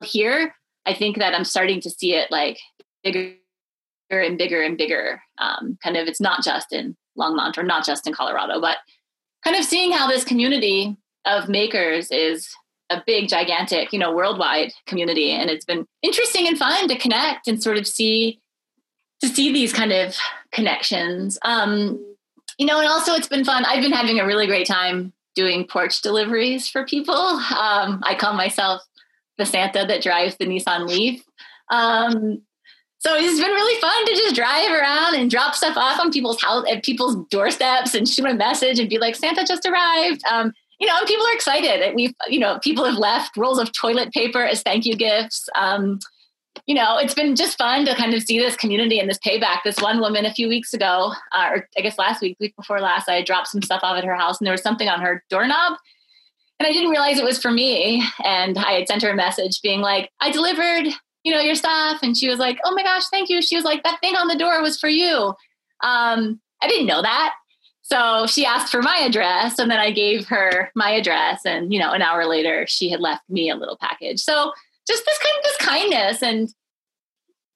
here 0.04 0.54
i 0.86 0.93
think 0.93 1.17
that 1.17 1.34
i'm 1.34 1.43
starting 1.43 1.80
to 1.82 1.89
see 1.89 2.13
it 2.13 2.32
like 2.32 2.58
bigger 3.04 3.34
and 4.10 4.38
bigger 4.38 4.62
and 4.62 4.78
bigger 4.78 5.22
um, 5.38 5.78
kind 5.84 5.98
of 5.98 6.08
it's 6.08 6.22
not 6.22 6.44
just 6.44 6.72
in 6.72 6.96
longmont 7.18 7.58
or 7.58 7.63
not 7.63 7.86
just 7.86 8.08
in 8.08 8.13
colorado 8.13 8.60
but 8.60 8.78
kind 9.44 9.56
of 9.56 9.63
seeing 9.63 9.91
how 9.91 10.08
this 10.08 10.24
community 10.24 10.98
of 11.26 11.50
makers 11.50 12.12
is 12.12 12.50
a 12.91 13.02
big 13.08 13.28
gigantic 13.28 13.91
you 13.91 14.00
know 14.00 14.13
worldwide 14.13 14.72
community 14.86 15.32
and 15.32 15.50
it's 15.50 15.65
been 15.65 15.86
interesting 16.02 16.48
and 16.48 16.58
fun 16.58 16.88
to 16.88 16.98
connect 16.98 17.48
and 17.48 17.62
sort 17.62 17.78
of 17.78 17.88
see 17.88 18.39
to 19.22 19.28
see 19.28 19.52
these 19.52 19.74
kind 19.74 19.91
of 19.91 20.15
connections. 20.52 21.38
Um, 21.44 22.04
you 22.58 22.65
know, 22.65 22.80
and 22.80 22.88
also 22.88 23.13
it's 23.13 23.28
been 23.28 23.46
fun. 23.46 23.65
I've 23.65 23.82
been 23.82 23.91
having 23.91 24.20
a 24.20 24.26
really 24.26 24.48
great 24.48 24.68
time 24.68 25.13
doing 25.36 25.68
porch 25.68 26.02
deliveries 26.02 26.70
for 26.70 26.86
people. 26.86 27.13
Um, 27.13 28.02
I 28.04 28.15
call 28.18 28.34
myself 28.34 28.82
the 29.38 29.46
Santa 29.46 29.86
that 29.86 30.02
drives 30.02 30.38
the 30.38 30.46
Nissan 30.46 30.88
Leaf. 30.88 31.24
Um, 31.70 32.41
so 33.06 33.13
it's 33.13 33.39
been 33.39 33.52
really 33.52 33.80
fun 33.80 34.06
to 34.08 34.12
just 34.13 34.34
drive 34.34 34.72
around 34.72 35.13
and 35.13 35.30
drop 35.30 35.54
stuff 35.54 35.78
off 35.78 36.00
on 36.00 36.12
people's 36.12 36.41
house 36.41 36.65
at 36.68 36.84
people's 36.84 37.15
doorsteps 37.30 37.94
and 37.94 38.10
shoot 38.10 38.26
a 38.26 38.34
message 38.34 38.80
and 38.80 38.89
be 38.89 38.98
like, 38.98 39.15
Santa 39.15 39.46
just 39.48 39.63
arrived. 39.63 40.24
Um, 40.28 40.52
you 40.80 40.88
know, 40.88 40.98
people 41.06 41.24
are 41.24 41.34
excited. 41.36 41.94
We've, 41.94 42.15
you 42.28 42.39
know, 42.39 42.58
people 42.63 42.84
have 42.84 42.98
left 42.98 43.38
rolls 43.38 43.60
of 43.60 43.72
toilet 43.74 44.12
paper 44.12 44.44
as 44.44 44.63
thank 44.63 44.88
you 44.88 44.96
gifts. 44.96 45.48
Um, 45.54 46.00
you 46.65 46.74
know, 46.74 46.98
it's 46.98 47.13
been 47.13 47.36
just 47.36 47.60
fun 47.60 47.86
to 47.86 47.94
kind 47.94 48.15
of 48.15 48.24
see 48.24 48.39
this 48.39 48.56
community 48.56 48.98
and 48.98 49.08
this 49.08 49.20
payback. 49.20 49.60
This 49.63 49.78
one 49.78 50.00
woman 50.00 50.26
a 50.26 50.34
few 50.34 50.50
weeks 50.50 50.74
ago, 50.74 51.13
uh, 51.32 51.50
or 51.52 51.70
I 51.78 51.82
guess 51.82 52.00
last 52.00 52.24
week, 52.24 52.38
week 52.39 52.56
before 52.56 52.80
last, 52.80 53.08
I 53.08 53.22
dropped 53.22 53.50
some 53.50 53.62
stuff 53.62 53.82
off 53.84 54.00
at 54.00 54.04
her 54.04 54.15
house 54.15 54.39
and 54.39 54.48
there 54.48 54.52
was 54.52 54.63
something 54.63 54.89
on 54.89 55.02
her 55.02 55.24
doorknob. 55.30 55.78
And 56.60 56.65
I 56.65 56.72
didn't 56.72 56.89
realize 56.89 57.20
it 57.20 57.24
was 57.24 57.39
for 57.39 57.52
me. 57.52 58.04
And 58.24 58.58
I 58.58 58.72
had 58.72 58.88
sent 58.88 59.04
her 59.04 59.12
a 59.12 59.15
message 59.15 59.62
being 59.62 59.82
like, 59.82 60.10
I 60.22 60.32
delivered, 60.32 60.91
you 61.26 61.34
know, 61.34 61.42
your 61.42 61.56
stuff. 61.56 62.00
And 62.04 62.16
she 62.16 62.30
was 62.30 62.38
like, 62.38 62.60
oh 62.64 62.74
my 62.74 62.84
gosh, 62.84 63.04
thank 63.12 63.30
you. 63.30 63.42
She 63.42 63.56
was 63.56 63.66
like, 63.66 63.84
that 63.84 64.00
thing 64.00 64.16
on 64.16 64.28
the 64.28 64.38
door 64.38 64.62
was 64.62 64.80
for 64.80 64.88
you. 64.88 65.34
Um, 65.82 66.40
I 66.62 66.68
didn't 66.68 66.86
know 66.86 67.02
that. 67.02 67.34
So 67.82 68.28
she 68.28 68.46
asked 68.46 68.72
for 68.72 68.82
my 68.82 68.98
address 68.98 69.60
and 69.60 69.70
then 69.70 69.80
I 69.80 69.92
gave 69.92 70.28
her 70.28 70.72
my 70.76 70.92
address. 70.92 71.42
And, 71.44 71.74
you 71.74 71.80
know, 71.80 71.92
an 71.92 72.04
hour 72.04 72.26
later, 72.26 72.66
she 72.68 72.90
had 72.90 73.00
left 73.00 73.24
me 73.28 73.50
a 73.50 73.56
little 73.56 73.78
package. 73.82 74.22
So 74.22 74.54
just 74.88 75.04
this 75.06 75.18
kind 75.18 75.36
of 75.38 75.44
this 75.44 75.58
kindness 75.58 76.24
and 76.24 76.50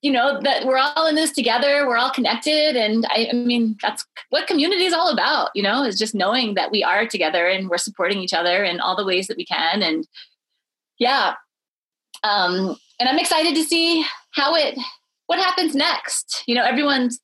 you 0.01 0.11
know 0.11 0.39
that 0.41 0.65
we're 0.65 0.77
all 0.77 1.07
in 1.07 1.15
this 1.15 1.33
together 1.33 1.85
we're 1.85 1.97
all 1.97 2.09
connected 2.09 2.77
and 2.77 3.05
I, 3.09 3.27
I, 3.31 3.35
mean 3.35 3.75
that's 3.81 4.05
what 4.29 4.47
community 4.47 4.85
is 4.85 4.93
all 4.93 5.09
about 5.09 5.49
you 5.53 5.61
know 5.61 5.83
is 5.83 5.99
just 5.99 6.15
knowing 6.15 6.53
that 6.53 6.71
we 6.71 6.83
are 6.85 7.05
together 7.05 7.47
and 7.47 7.69
we're 7.69 7.77
supporting 7.77 8.19
each 8.19 8.33
other 8.33 8.63
in 8.63 8.79
all 8.79 8.95
the 8.95 9.05
ways 9.05 9.27
that 9.27 9.35
we 9.35 9.45
can 9.45 9.83
and 9.83 10.07
yeah 10.99 11.33
um 12.23 12.77
and 12.99 13.09
i'm 13.09 13.19
excited 13.19 13.55
to 13.55 13.63
see 13.63 14.05
how 14.31 14.55
it 14.55 14.77
what 15.27 15.39
happens 15.39 15.75
next 15.75 16.43
you 16.47 16.55
know 16.55 16.63
everyone's 16.63 17.19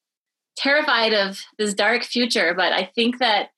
terrified 0.57 1.13
of 1.13 1.39
this 1.57 1.73
dark 1.73 2.03
future 2.03 2.53
but 2.55 2.71
i 2.71 2.89
think 2.95 3.19
that 3.19 3.49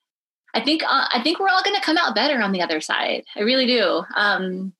i 0.54 0.62
think 0.62 0.84
uh, 0.84 1.08
i 1.14 1.22
think 1.22 1.40
we're 1.40 1.50
all 1.50 1.64
going 1.64 1.76
to 1.76 1.86
come 1.86 1.98
out 1.98 2.16
better 2.16 2.42
on 2.42 2.52
the 2.52 2.62
other 2.62 2.82
side 2.82 3.24
i 3.36 3.42
really 3.42 3.68
do 3.68 4.04
um 4.16 4.74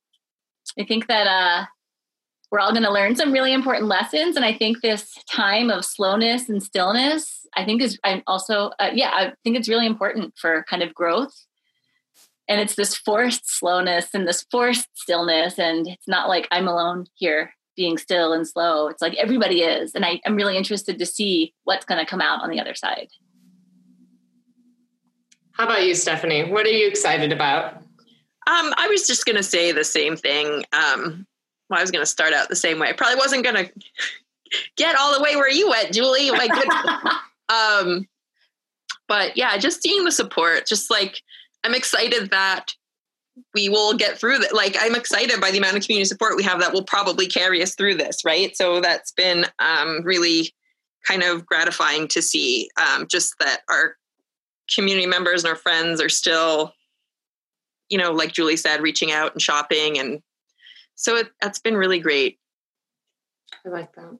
I 0.80 0.86
think 0.86 1.08
that 1.08 1.28
uh, 1.28 1.66
we're 2.52 2.60
all 2.60 2.72
going 2.72 2.84
to 2.84 2.92
learn 2.92 3.16
some 3.16 3.32
really 3.32 3.54
important 3.54 3.88
lessons. 3.88 4.36
And 4.36 4.46
I 4.46 4.54
think 4.54 4.82
this 4.82 5.14
time 5.30 5.70
of 5.70 5.86
slowness 5.86 6.50
and 6.50 6.62
stillness, 6.62 7.46
I 7.56 7.66
think 7.66 7.82
is 7.82 8.00
I'm 8.04 8.24
also, 8.28 8.72
uh, 8.80 8.92
yeah, 8.94 9.12
I 9.14 9.34
think 9.44 9.58
it's 9.58 9.70
really 9.70 9.86
important 9.86 10.34
for 10.38 10.66
kind 10.70 10.84
of 10.84 10.94
growth. 10.94 11.34
And 12.50 12.62
it's 12.62 12.76
this 12.76 12.96
forced 12.96 13.50
slowness 13.50 14.08
and 14.14 14.28
this 14.28 14.46
forced 14.50 14.88
stillness. 14.96 15.60
And 15.60 15.88
it's 15.88 16.08
not 16.08 16.30
like 16.30 16.48
I'm 16.52 16.68
alone 16.68 17.06
here 17.16 17.54
being 17.76 17.98
still 17.98 18.34
and 18.34 18.48
slow. 18.48 18.88
It's 18.88 19.02
like 19.02 19.16
everybody 19.16 19.62
is. 19.62 19.94
And 19.94 20.06
I, 20.06 20.20
I'm 20.26 20.36
really 20.36 20.58
interested 20.58 20.98
to 20.98 21.06
see 21.06 21.54
what's 21.64 21.86
going 21.86 22.04
to 22.04 22.10
come 22.10 22.22
out 22.22 22.42
on 22.42 22.50
the 22.50 22.60
other 22.60 22.74
side. 22.74 23.10
How 25.52 25.66
about 25.66 25.86
you, 25.86 25.96
Stephanie? 25.96 26.52
What 26.52 26.66
are 26.66 26.72
you 26.72 26.88
excited 26.88 27.32
about? 27.32 27.76
Um, 28.48 28.74
I 28.78 28.88
was 28.90 29.08
just 29.08 29.26
going 29.26 29.36
to 29.36 29.44
say 29.44 29.72
the 29.72 29.84
same 29.84 30.16
thing. 30.16 30.64
Um, 30.72 31.26
well, 31.70 31.80
I 31.80 31.82
was 31.82 31.92
going 31.92 32.02
to 32.02 32.10
start 32.10 32.34
out 32.34 32.48
the 32.48 32.56
same 32.56 32.80
way. 32.80 32.90
I 32.90 32.94
probably 32.94 33.18
wasn't 33.18 33.44
going 33.44 33.56
to 33.66 33.72
get 34.76 34.96
all 34.96 35.16
the 35.16 35.22
way 35.22 35.36
where 35.36 35.50
you 35.50 35.70
went, 35.70 35.94
Julie. 35.94 36.32
My 36.32 36.48
goodness. 36.48 37.14
um, 37.50 38.08
but 39.08 39.36
yeah, 39.38 39.58
just 39.58 39.82
seeing 39.82 40.04
the 40.04 40.12
support, 40.12 40.66
just 40.66 40.90
like 40.90 41.22
I'm 41.68 41.76
excited 41.76 42.32
that 42.32 42.68
we 43.54 43.68
will 43.70 43.94
get 43.94 44.18
through 44.18 44.40
that. 44.40 44.56
Like 44.56 44.76
I'm 44.80 44.96
excited 44.96 45.42
by 45.42 45.52
the 45.52 45.58
amount 45.58 45.78
of 45.78 45.84
community 45.84 46.08
support 46.08 46.38
we 46.38 46.44
have 46.44 46.62
that 46.62 46.74
will 46.74 46.84
probably 46.84 47.28
carry 47.28 47.62
us 47.62 47.76
through 47.76 47.96
this, 47.96 48.24
right? 48.24 48.56
So 48.56 48.80
that's 48.80 49.12
been 49.12 49.46
um, 49.60 50.02
really 50.04 50.54
kind 51.08 51.24
of 51.24 51.46
gratifying 51.46 52.08
to 52.10 52.22
see. 52.22 52.70
Um, 52.82 53.08
just 53.08 53.36
that 53.40 53.62
our 53.70 53.96
community 54.74 55.08
members 55.08 55.44
and 55.44 55.52
our 55.52 55.58
friends 55.58 56.02
are 56.02 56.10
still 56.10 56.74
you 57.90 57.98
know, 57.98 58.12
like 58.12 58.34
Julie 58.34 58.58
said, 58.58 58.82
reaching 58.82 59.12
out 59.12 59.34
and 59.34 59.42
shopping. 59.42 59.98
And 59.98 60.22
so 60.96 61.16
it, 61.16 61.28
that's 61.42 61.60
been 61.60 61.78
really 61.78 62.00
great. 62.00 62.40
I 63.66 63.70
like 63.70 63.94
that. 63.96 64.18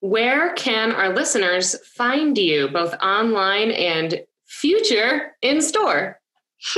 Where 0.00 0.52
can 0.54 0.92
our 0.92 1.14
listeners 1.14 1.76
find 1.86 2.36
you, 2.36 2.68
both 2.68 2.94
online 3.02 3.70
and 3.70 4.20
future 4.46 5.34
in 5.40 5.62
store? 5.62 6.20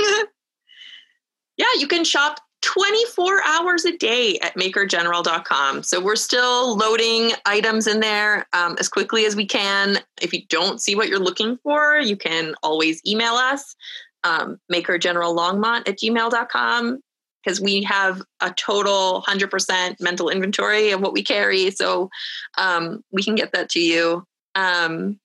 yeah, 1.57 1.65
you 1.77 1.87
can 1.87 2.03
shop 2.03 2.39
24 2.61 3.43
hours 3.43 3.85
a 3.85 3.95
day 3.97 4.37
at 4.39 4.55
makergeneral.com. 4.55 5.83
So 5.83 6.01
we're 6.01 6.15
still 6.15 6.75
loading 6.75 7.31
items 7.45 7.87
in 7.87 7.99
there 7.99 8.47
um, 8.53 8.75
as 8.79 8.89
quickly 8.89 9.25
as 9.25 9.35
we 9.35 9.45
can. 9.45 9.99
If 10.21 10.33
you 10.33 10.41
don't 10.49 10.81
see 10.81 10.95
what 10.95 11.07
you're 11.07 11.19
looking 11.19 11.57
for, 11.57 11.97
you 11.97 12.17
can 12.17 12.55
always 12.63 13.01
email 13.05 13.33
us 13.33 13.75
um, 14.23 14.59
makergenerallongmont 14.71 15.87
at 15.87 15.99
gmail.com 15.99 16.99
because 17.43 17.61
we 17.61 17.83
have 17.83 18.21
a 18.41 18.51
total 18.51 19.23
100% 19.25 19.95
mental 20.01 20.29
inventory 20.29 20.91
of 20.91 20.99
what 20.99 21.13
we 21.13 21.23
carry. 21.23 21.71
So 21.71 22.09
um, 22.57 23.03
we 23.11 23.23
can 23.23 23.35
get 23.35 23.53
that 23.53 23.69
to 23.69 23.79
you. 23.79 24.25
Um, 24.55 25.19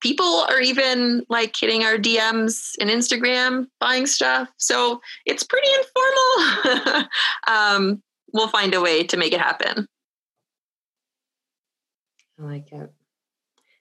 people 0.00 0.46
are 0.48 0.60
even 0.60 1.24
like 1.28 1.54
hitting 1.58 1.84
our 1.84 1.96
DMs 1.96 2.76
in 2.78 2.88
Instagram 2.88 3.66
buying 3.78 4.06
stuff. 4.06 4.48
So 4.56 5.00
it's 5.26 5.42
pretty 5.44 5.68
informal. 5.78 7.08
um, 7.46 8.02
we'll 8.32 8.48
find 8.48 8.74
a 8.74 8.80
way 8.80 9.04
to 9.04 9.16
make 9.16 9.32
it 9.32 9.40
happen. 9.40 9.86
I 12.38 12.42
like 12.42 12.72
it. 12.72 12.92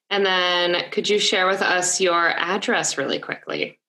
And 0.10 0.26
then 0.26 0.90
could 0.92 1.08
you 1.08 1.20
share 1.20 1.48
with 1.48 1.62
us 1.62 2.02
your 2.02 2.30
address 2.30 2.98
really 2.98 3.20
quickly? 3.20 3.80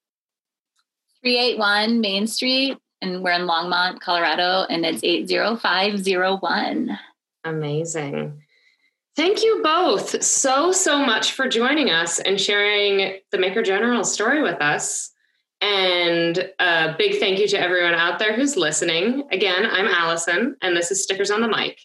381 1.21 2.01
Main 2.01 2.27
Street, 2.27 2.77
and 3.01 3.23
we're 3.23 3.31
in 3.31 3.47
Longmont, 3.47 3.99
Colorado, 3.99 4.65
and 4.69 4.85
it's 4.85 5.03
80501. 5.03 6.97
Amazing. 7.43 8.41
Thank 9.15 9.43
you 9.43 9.61
both 9.61 10.23
so, 10.23 10.71
so 10.71 11.05
much 11.05 11.33
for 11.33 11.47
joining 11.49 11.89
us 11.89 12.19
and 12.19 12.39
sharing 12.39 13.17
the 13.31 13.37
Maker 13.37 13.61
General 13.61 14.05
story 14.05 14.41
with 14.41 14.61
us. 14.61 15.11
And 15.59 16.49
a 16.59 16.95
big 16.97 17.19
thank 17.19 17.37
you 17.39 17.47
to 17.49 17.59
everyone 17.59 17.93
out 17.93 18.19
there 18.19 18.33
who's 18.33 18.55
listening. 18.55 19.27
Again, 19.31 19.65
I'm 19.69 19.87
Allison, 19.87 20.55
and 20.61 20.75
this 20.75 20.91
is 20.91 21.03
Stickers 21.03 21.29
on 21.29 21.41
the 21.41 21.47
Mic. 21.47 21.81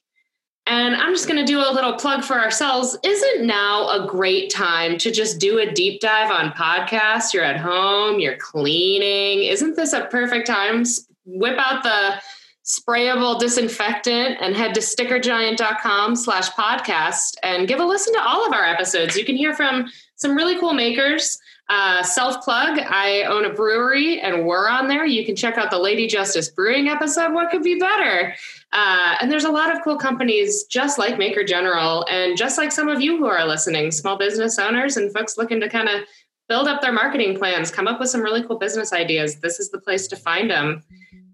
And 0.69 0.97
I'm 0.97 1.13
just 1.13 1.29
going 1.29 1.39
to 1.39 1.45
do 1.45 1.59
a 1.61 1.71
little 1.73 1.95
plug 1.95 2.25
for 2.25 2.41
ourselves. 2.41 2.97
Isn't 3.05 3.47
now 3.47 3.89
a 3.89 4.07
great 4.07 4.51
time 4.51 4.97
to 4.99 5.11
just 5.11 5.39
do 5.39 5.59
a 5.59 5.71
deep 5.73 6.01
dive 6.01 6.31
on 6.31 6.53
podcasts? 6.53 7.35
You're 7.35 7.45
at 7.45 7.61
home, 7.61 8.19
you're 8.19 8.37
cleaning. 8.37 9.45
Isn't 9.45 9.77
this 9.77 9.93
a 9.93 10.07
perfect 10.07 10.47
time? 10.47 10.85
Whip 11.25 11.59
out 11.59 11.83
the 11.83 12.21
sprayable 12.67 13.39
disinfectant 13.39 14.39
and 14.41 14.57
head 14.57 14.75
to 14.75 14.81
stickergiant.com 14.81 16.17
slash 16.17 16.51
podcast 16.51 17.37
and 17.45 17.69
give 17.69 17.79
a 17.79 17.85
listen 17.85 18.13
to 18.15 18.21
all 18.21 18.45
of 18.45 18.53
our 18.53 18.65
episodes. 18.65 19.17
You 19.17 19.25
can 19.25 19.37
hear 19.37 19.55
from 19.55 19.87
some 20.17 20.35
really 20.35 20.59
cool 20.59 20.75
makers. 20.75 21.39
Uh, 21.69 22.03
Self 22.03 22.45
plug, 22.45 22.79
I 22.79 23.23
own 23.23 23.45
a 23.45 23.53
brewery 23.53 24.21
and 24.21 24.47
we're 24.47 24.69
on 24.69 24.89
there. 24.89 25.05
You 25.05 25.25
can 25.25 25.37
check 25.37 25.59
out 25.59 25.71
the 25.71 25.79
Lady 25.79 26.07
Justice 26.07 26.49
Brewing 26.49 26.89
episode. 26.89 27.33
What 27.33 27.51
could 27.51 27.63
be 27.63 27.79
better? 27.79 28.35
Uh, 28.73 29.17
and 29.21 29.31
there's 29.31 29.45
a 29.45 29.51
lot 29.51 29.75
of 29.75 29.83
cool 29.83 29.97
companies 29.97 30.65
just 30.65 30.99
like 30.99 31.19
Maker 31.19 31.45
General 31.45 32.05
and 32.09 32.37
just 32.37 32.59
like 32.59 32.73
some 32.73 32.89
of 32.89 33.01
you 33.01 33.17
who 33.17 33.27
are 33.27 33.47
listening, 33.47 33.91
small 33.91 34.19
business 34.19 34.59
owners 34.59 34.97
and 34.97 35.13
folks 35.13 35.39
looking 35.39 35.61
to 35.61 35.69
kind 35.69 35.89
of 35.89 36.03
build 36.49 36.69
up 36.69 36.81
their 36.81 36.93
marketing 36.93 37.37
plans, 37.37 37.71
come 37.71 37.89
up 37.89 37.99
with 37.99 38.11
some 38.11 38.23
really 38.23 38.43
cool 38.43 38.59
business 38.59 38.93
ideas. 38.93 39.41
This 39.41 39.59
is 39.59 39.71
the 39.71 39.81
place 39.81 40.07
to 40.09 40.17
find 40.17 40.51
them. 40.51 40.83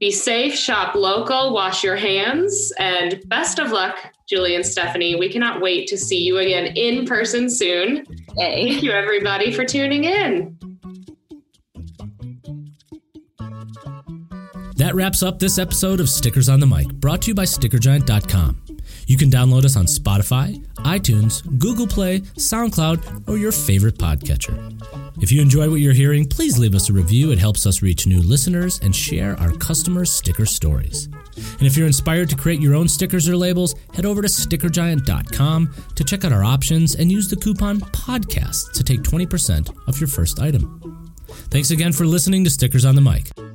Be 0.02 0.10
safe, 0.10 0.56
shop 0.56 0.96
local, 0.96 1.54
wash 1.54 1.84
your 1.84 1.94
hands, 1.94 2.72
and 2.80 3.22
best 3.28 3.60
of 3.60 3.70
luck, 3.70 4.12
Julie 4.28 4.56
and 4.56 4.66
Stephanie. 4.66 5.14
We 5.14 5.28
cannot 5.28 5.60
wait 5.60 5.86
to 5.86 5.96
see 5.96 6.18
you 6.18 6.38
again 6.38 6.76
in 6.76 7.06
person 7.06 7.48
soon. 7.48 8.04
Yay. 8.36 8.70
Thank 8.72 8.82
you, 8.82 8.90
everybody, 8.90 9.52
for 9.52 9.64
tuning 9.64 10.02
in. 10.02 10.58
That 14.74 14.90
wraps 14.96 15.22
up 15.22 15.38
this 15.38 15.56
episode 15.56 16.00
of 16.00 16.08
Stickers 16.08 16.48
on 16.48 16.58
the 16.58 16.66
Mic, 16.66 16.88
brought 16.94 17.22
to 17.22 17.28
you 17.28 17.36
by 17.36 17.44
StickerGiant.com. 17.44 18.60
You 19.06 19.16
can 19.16 19.30
download 19.30 19.64
us 19.64 19.76
on 19.76 19.86
Spotify, 19.86 20.66
iTunes, 20.78 21.46
Google 21.60 21.86
Play, 21.86 22.22
SoundCloud, 22.22 23.28
or 23.28 23.36
your 23.36 23.52
favorite 23.52 23.98
podcatcher. 23.98 25.01
If 25.22 25.30
you 25.30 25.40
enjoy 25.40 25.70
what 25.70 25.80
you're 25.80 25.92
hearing, 25.92 26.26
please 26.26 26.58
leave 26.58 26.74
us 26.74 26.90
a 26.90 26.92
review. 26.92 27.30
It 27.30 27.38
helps 27.38 27.64
us 27.64 27.80
reach 27.80 28.08
new 28.08 28.20
listeners 28.20 28.80
and 28.82 28.94
share 28.94 29.38
our 29.38 29.52
customers' 29.52 30.12
sticker 30.12 30.44
stories. 30.44 31.06
And 31.36 31.62
if 31.62 31.76
you're 31.76 31.86
inspired 31.86 32.28
to 32.30 32.36
create 32.36 32.60
your 32.60 32.74
own 32.74 32.88
stickers 32.88 33.28
or 33.28 33.36
labels, 33.36 33.76
head 33.94 34.04
over 34.04 34.20
to 34.20 34.28
stickergiant.com 34.28 35.74
to 35.94 36.04
check 36.04 36.24
out 36.24 36.32
our 36.32 36.42
options 36.42 36.96
and 36.96 37.10
use 37.10 37.28
the 37.28 37.36
coupon 37.36 37.78
PODCAST 37.78 38.72
to 38.72 38.82
take 38.82 39.02
20% 39.02 39.88
off 39.88 40.00
your 40.00 40.08
first 40.08 40.40
item. 40.40 41.14
Thanks 41.50 41.70
again 41.70 41.92
for 41.92 42.04
listening 42.04 42.42
to 42.42 42.50
Stickers 42.50 42.84
on 42.84 42.96
the 42.96 43.00
Mic. 43.00 43.51